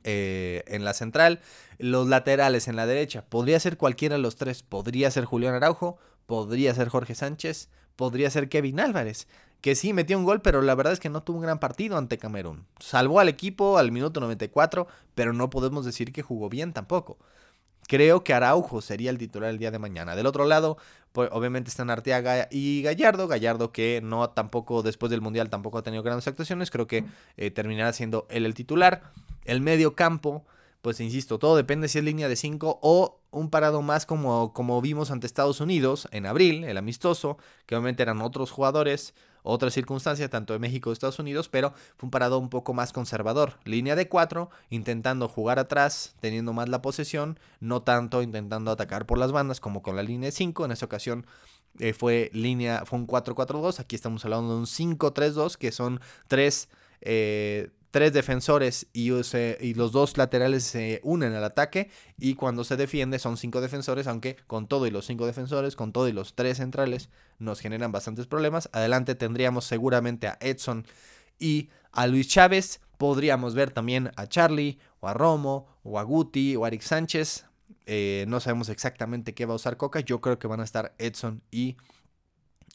Eh, 0.05 0.63
en 0.67 0.85
la 0.85 0.95
central, 0.95 1.41
los 1.79 2.09
laterales 2.09 2.69
en 2.69 2.77
la 2.77 2.87
derecha, 2.87 3.25
podría 3.29 3.61
ser 3.61 3.77
cualquiera 3.77 4.17
de 4.17 4.23
los 4.23 4.37
tres, 4.37 4.63
podría 4.63 5.11
ser 5.11 5.25
Julián 5.25 5.55
Araujo, 5.55 5.99
podría 6.27 6.75
ser 6.75 6.89
Jorge 6.89 7.15
Sánchez, 7.15 7.69
podría 7.97 8.31
ser 8.31 8.49
Kevin 8.49 8.81
Álvarez, 8.81 9.29
que 9.61 9.75
sí 9.75 9.93
metió 9.93 10.19
un 10.19 10.25
gol, 10.25 10.43
pero 10.43 10.61
la 10.61 10.75
verdad 10.75 10.93
es 10.93 11.01
que 11.01 11.09
no 11.09 11.23
tuvo 11.23 11.39
un 11.39 11.45
gran 11.45 11.61
partido 11.61 11.97
ante 11.97 12.19
Camerún. 12.19 12.67
Salvó 12.81 13.21
al 13.21 13.29
equipo 13.29 13.79
al 13.79 13.93
minuto 13.93 14.21
94, 14.21 14.89
pero 15.15 15.33
no 15.33 15.51
podemos 15.51 15.85
decir 15.85 16.13
que 16.13 16.23
jugó 16.23 16.49
bien 16.49 16.73
tampoco. 16.73 17.19
Creo 17.89 18.25
que 18.25 18.33
Araujo 18.33 18.81
sería 18.81 19.11
el 19.11 19.19
titular 19.19 19.51
el 19.51 19.59
día 19.59 19.71
de 19.71 19.79
mañana. 19.79 20.17
Del 20.17 20.27
otro 20.27 20.45
lado, 20.45 20.79
pues 21.13 21.29
obviamente 21.33 21.69
están 21.69 21.91
Arteaga 21.91 22.49
y 22.51 22.83
Gallardo. 22.83 23.29
Gallardo 23.29 23.73
que 23.73 24.01
no 24.03 24.31
tampoco, 24.31 24.83
después 24.83 25.11
del 25.11 25.21
Mundial, 25.21 25.51
tampoco 25.51 25.79
ha 25.79 25.83
tenido 25.83 26.03
grandes 26.03 26.27
actuaciones. 26.27 26.71
Creo 26.71 26.87
que 26.87 27.05
eh, 27.37 27.51
terminará 27.51 27.93
siendo 27.93 28.27
él 28.31 28.47
el 28.47 28.55
titular. 28.55 29.03
El 29.45 29.61
medio 29.61 29.95
campo, 29.95 30.45
pues 30.81 31.01
insisto, 31.01 31.39
todo 31.39 31.57
depende 31.57 31.89
si 31.89 31.99
es 31.99 32.05
línea 32.05 32.29
de 32.29 32.37
5 32.37 32.79
o 32.83 33.21
un 33.31 33.51
parado 33.51 33.83
más 33.83 34.07
como, 34.07 34.53
como 34.53 34.81
vimos 34.81 35.11
ante 35.11 35.27
Estados 35.27 35.61
Unidos 35.61 36.07
en 36.13 36.27
abril, 36.27 36.65
el 36.65 36.77
amistoso, 36.77 37.39
que 37.67 37.75
obviamente 37.75 38.03
eran 38.03 38.21
otros 38.23 38.51
jugadores, 38.51 39.15
otra 39.43 39.71
circunstancia, 39.71 40.29
tanto 40.29 40.53
de 40.53 40.59
México 40.59 40.91
como 40.91 40.91
de 40.91 40.95
Estados 40.95 41.19
Unidos, 41.19 41.49
pero 41.49 41.73
fue 41.97 42.07
un 42.07 42.11
parado 42.11 42.39
un 42.39 42.49
poco 42.49 42.75
más 42.75 42.93
conservador. 42.93 43.59
Línea 43.65 43.97
de 43.97 44.09
4, 44.09 44.51
intentando 44.71 45.29
jugar 45.29 45.59
atrás, 45.59 46.15
teniendo 46.21 46.53
más 46.53 46.69
la 46.69 46.83
posesión, 46.83 47.39
no 47.61 47.83
tanto 47.83 48.23
intentando 48.23 48.71
atacar 48.71 49.07
por 49.07 49.19
las 49.19 49.33
bandas 49.33 49.61
como 49.61 49.83
con 49.83 49.97
la 49.97 50.03
línea 50.03 50.29
de 50.29 50.33
5. 50.33 50.65
En 50.65 50.73
esa 50.73 50.87
ocasión 50.87 51.27
eh, 51.79 51.93
fue 51.93 52.31
línea, 52.33 52.85
fue 52.85 52.99
un 52.99 53.07
4-4-2. 53.07 53.81
Aquí 53.81 53.97
estamos 53.97 54.25
hablando 54.25 54.55
de 54.55 54.61
un 54.61 54.67
5-3-2, 54.67 55.57
que 55.57 55.73
son 55.73 56.01
tres. 56.29 56.69
Eh, 57.01 57.71
tres 57.93 58.15
defensores 58.15 58.87
y, 58.95 59.11
los 59.75 59.93
dos 59.93 60.17
laterales 60.17 60.65
se 60.65 61.01
unen 61.05 61.35
al 61.35 61.45
ataque 61.45 61.91
y 62.19 62.35
cuando 62.35 62.65
se 62.65 62.77
defiende 62.77 63.19
son 63.19 63.37
cinco 63.37 63.61
defensores, 63.61 64.07
aunque 64.07 64.37
con 64.47 64.67
todo 64.67 64.87
y 64.87 64.91
los 64.91 65.07
cinco 65.07 65.27
defensores, 65.27 65.77
con 65.77 65.93
todo 65.93 66.09
y 66.09 66.13
los 66.13 66.35
tres 66.35 66.57
centrales 66.57 67.11
nos 67.39 67.61
generan 67.61 67.93
bastantes 67.93 68.27
problemas. 68.27 68.71
Adelante 68.73 69.15
tendríamos 69.15 69.67
seguramente 69.67 70.27
a 70.27 70.39
Edson 70.41 70.87
y 71.39 71.69
a 71.93 72.07
Luis 72.07 72.29
Chávez. 72.29 72.81
Podríamos 72.97 73.55
ver 73.55 73.71
también 73.71 74.11
a 74.17 74.27
Charlie 74.27 74.79
o 75.01 75.09
a 75.09 75.15
Romo 75.15 75.67
o 75.85 75.99
a 75.99 76.03
Guti 76.03 76.57
o 76.57 76.65
a 76.65 76.69
Eric 76.69 76.81
Sánchez. 76.83 77.45
Eh, 77.85 78.25
no 78.27 78.41
sabemos 78.41 78.71
exactamente 78.71 79.35
qué 79.35 79.45
va 79.45 79.53
a 79.53 79.57
usar 79.57 79.77
Coca. 79.77 80.01
Yo 80.01 80.23
creo 80.23 80.39
que 80.39 80.49
van 80.49 80.61
a 80.61 80.65
estar 80.65 80.95
Edson 80.97 81.43
y, 81.51 81.77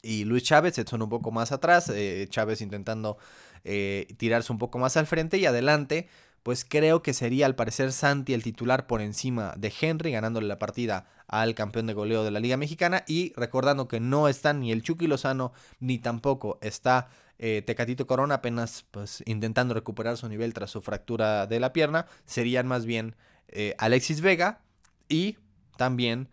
y 0.00 0.24
Luis 0.26 0.44
Chávez. 0.44 0.78
Edson 0.78 1.02
un 1.02 1.08
poco 1.08 1.32
más 1.32 1.50
atrás. 1.50 1.90
Eh, 1.92 2.28
Chávez 2.30 2.60
intentando 2.60 3.18
eh, 3.64 4.06
tirarse 4.16 4.52
un 4.52 4.58
poco 4.58 4.78
más 4.78 4.96
al 4.96 5.06
frente 5.06 5.38
y 5.38 5.46
adelante, 5.46 6.08
pues 6.42 6.64
creo 6.64 7.02
que 7.02 7.12
sería 7.12 7.46
al 7.46 7.54
parecer 7.54 7.92
Santi 7.92 8.34
el 8.34 8.42
titular 8.42 8.86
por 8.86 9.00
encima 9.00 9.54
de 9.56 9.72
Henry, 9.80 10.12
ganándole 10.12 10.46
la 10.46 10.58
partida 10.58 11.06
al 11.26 11.54
campeón 11.54 11.86
de 11.86 11.94
goleo 11.94 12.24
de 12.24 12.30
la 12.30 12.40
Liga 12.40 12.56
Mexicana. 12.56 13.04
Y 13.06 13.32
recordando 13.36 13.88
que 13.88 14.00
no 14.00 14.28
está 14.28 14.52
ni 14.52 14.72
el 14.72 14.82
Chucky 14.82 15.06
Lozano 15.06 15.52
ni 15.80 15.98
tampoco 15.98 16.58
está 16.62 17.08
eh, 17.38 17.62
Tecatito 17.66 18.06
Corona 18.06 18.36
apenas 18.36 18.84
pues 18.90 19.22
intentando 19.26 19.74
recuperar 19.74 20.16
su 20.16 20.28
nivel 20.28 20.54
tras 20.54 20.70
su 20.70 20.80
fractura 20.80 21.46
de 21.46 21.60
la 21.60 21.72
pierna, 21.72 22.06
serían 22.24 22.66
más 22.66 22.86
bien 22.86 23.14
eh, 23.48 23.74
Alexis 23.78 24.20
Vega 24.20 24.60
y 25.08 25.36
también 25.76 26.28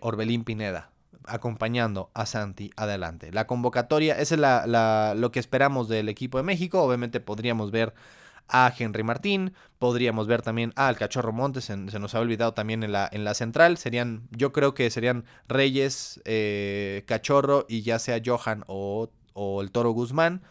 Orbelín 0.00 0.42
Pineda 0.42 0.90
acompañando 1.26 2.10
a 2.14 2.26
Santi 2.26 2.70
adelante. 2.76 3.32
La 3.32 3.46
convocatoria, 3.46 4.18
es 4.18 4.32
lo 4.32 5.30
que 5.32 5.40
esperamos 5.40 5.88
del 5.88 6.08
equipo 6.08 6.38
de 6.38 6.44
México. 6.44 6.82
Obviamente 6.82 7.20
podríamos 7.20 7.70
ver 7.70 7.94
a 8.48 8.72
Henry 8.76 9.02
Martín, 9.02 9.52
podríamos 9.78 10.26
ver 10.26 10.42
también 10.42 10.72
al 10.76 10.96
Cachorro 10.96 11.32
Montes, 11.32 11.64
se, 11.64 11.76
nos 11.76 12.14
ha 12.14 12.20
olvidado 12.20 12.54
también 12.54 12.82
en 12.84 12.92
la, 12.92 13.08
en 13.10 13.24
la 13.24 13.34
central. 13.34 13.76
Serían, 13.76 14.28
yo 14.30 14.52
creo 14.52 14.74
que 14.74 14.90
serían 14.90 15.24
Reyes, 15.48 16.20
eh, 16.24 17.04
Cachorro 17.06 17.66
y 17.68 17.82
ya 17.82 17.98
sea 17.98 18.20
Johan 18.24 18.64
o, 18.68 19.10
o 19.32 19.62
el 19.62 19.70
Toro 19.72 19.90
Guzmán. 19.90 20.42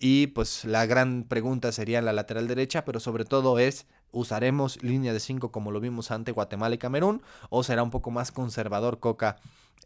Y 0.00 0.28
pues 0.28 0.64
la 0.64 0.86
gran 0.86 1.24
pregunta 1.24 1.72
sería 1.72 1.98
en 1.98 2.04
la 2.04 2.12
lateral 2.12 2.46
derecha, 2.46 2.84
pero 2.84 3.00
sobre 3.00 3.24
todo 3.24 3.58
es 3.58 3.86
¿Usaremos 4.10 4.82
línea 4.82 5.12
de 5.12 5.20
5 5.20 5.52
como 5.52 5.70
lo 5.70 5.80
vimos 5.80 6.10
ante 6.10 6.32
Guatemala 6.32 6.74
y 6.74 6.78
Camerún? 6.78 7.22
¿O 7.50 7.62
será 7.62 7.82
un 7.82 7.90
poco 7.90 8.10
más 8.10 8.32
conservador 8.32 9.00
Coca 9.00 9.36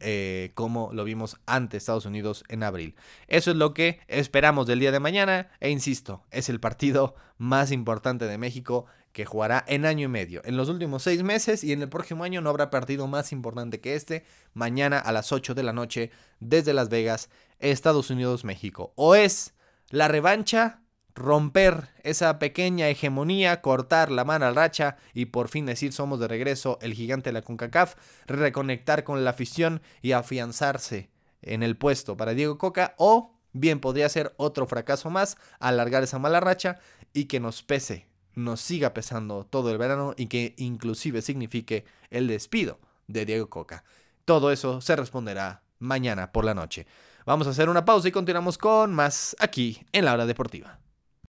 eh, 0.01 0.51
como 0.55 0.91
lo 0.93 1.05
vimos 1.05 1.39
ante 1.47 1.77
Estados 1.77 2.07
Unidos 2.07 2.45
en 2.49 2.63
abril? 2.63 2.95
Eso 3.29 3.51
es 3.51 3.57
lo 3.57 3.75
que 3.75 4.01
esperamos 4.09 4.67
del 4.67 4.81
día 4.81 4.93
de 4.93 5.01
mañana 5.01 5.51
e 5.61 5.71
insisto, 5.71 6.25
es 6.31 6.49
el 6.49 6.61
partido 6.61 7.15
más 7.39 7.73
importante 7.73 8.27
de 8.27 8.39
México 8.39 8.87
que 9.13 9.27
jugará 9.27 9.65
en 9.69 9.85
año 9.85 10.07
y 10.07 10.09
medio. 10.09 10.43
En 10.45 10.57
los 10.57 10.69
últimos 10.69 11.03
seis 11.03 11.23
meses 11.23 11.65
y 11.65 11.73
en 11.73 11.83
el 11.83 11.89
próximo 11.89 12.25
año 12.25 12.41
no 12.41 12.51
habrá 12.51 12.71
partido 12.71 13.07
más 13.07 13.33
importante 13.33 13.81
que 13.81 13.95
este. 13.95 14.25
Mañana 14.55 14.99
a 14.99 15.13
las 15.13 15.33
8 15.33 15.55
de 15.55 15.63
la 15.63 15.73
noche 15.73 16.11
desde 16.41 16.73
Las 16.73 16.89
Vegas, 16.89 17.29
Estados 17.59 18.11
Unidos, 18.11 18.45
México. 18.45 18.93
O 18.97 19.15
es 19.15 19.55
la 19.91 20.09
revancha 20.09 20.82
romper 21.15 21.89
esa 22.03 22.39
pequeña 22.39 22.89
hegemonía, 22.89 23.61
cortar 23.61 24.11
la 24.11 24.25
mano 24.25 24.47
al 24.47 24.57
racha 24.57 24.97
y 25.15 25.27
por 25.27 25.49
fin 25.49 25.67
decir 25.67 25.93
somos 25.93 26.21
de 26.21 26.29
regreso 26.29 26.79
el 26.83 26.95
gigante 26.95 27.31
de 27.31 27.35
la 27.35 27.43
CONCACAF, 27.43 27.97
reconectar 28.27 29.05
con 29.05 29.25
la 29.25 29.31
afición 29.31 29.83
y 30.01 30.13
afianzarse 30.13 31.11
en 31.43 31.63
el 31.63 31.77
puesto 31.77 32.17
para 32.17 32.35
Diego 32.35 32.59
Coca 32.59 32.95
o 32.99 33.35
bien 33.53 33.81
podría 33.81 34.09
ser 34.09 34.35
otro 34.37 34.67
fracaso 34.67 35.11
más, 35.11 35.37
alargar 35.59 36.03
esa 36.03 36.19
mala 36.19 36.41
racha 36.41 36.79
y 37.13 37.25
que 37.27 37.41
nos 37.41 37.63
pese, 37.63 38.07
nos 38.35 38.61
siga 38.61 38.95
pesando 38.95 39.45
todo 39.45 39.71
el 39.71 39.79
verano 39.79 40.15
y 40.17 40.27
que 40.27 40.55
inclusive 40.57 41.23
signifique 41.23 41.85
el 42.11 42.29
despido 42.29 42.81
de 43.07 43.27
Diego 43.27 43.51
Coca. 43.51 43.85
Todo 44.25 44.53
eso 44.53 44.81
se 44.81 44.97
responderá 44.97 45.63
mañana 45.79 46.33
por 46.33 46.45
la 46.45 46.55
noche. 46.55 46.87
Vamos 47.27 47.47
a 47.47 47.51
hacer 47.51 47.69
una 47.69 47.85
pausa 47.85 48.09
y 48.09 48.13
continuamos 48.13 48.57
con 48.59 48.95
más 48.95 49.37
aquí 49.39 49.85
en 49.93 50.05
la 50.05 50.15
hora 50.15 50.27
deportiva. 50.27 50.82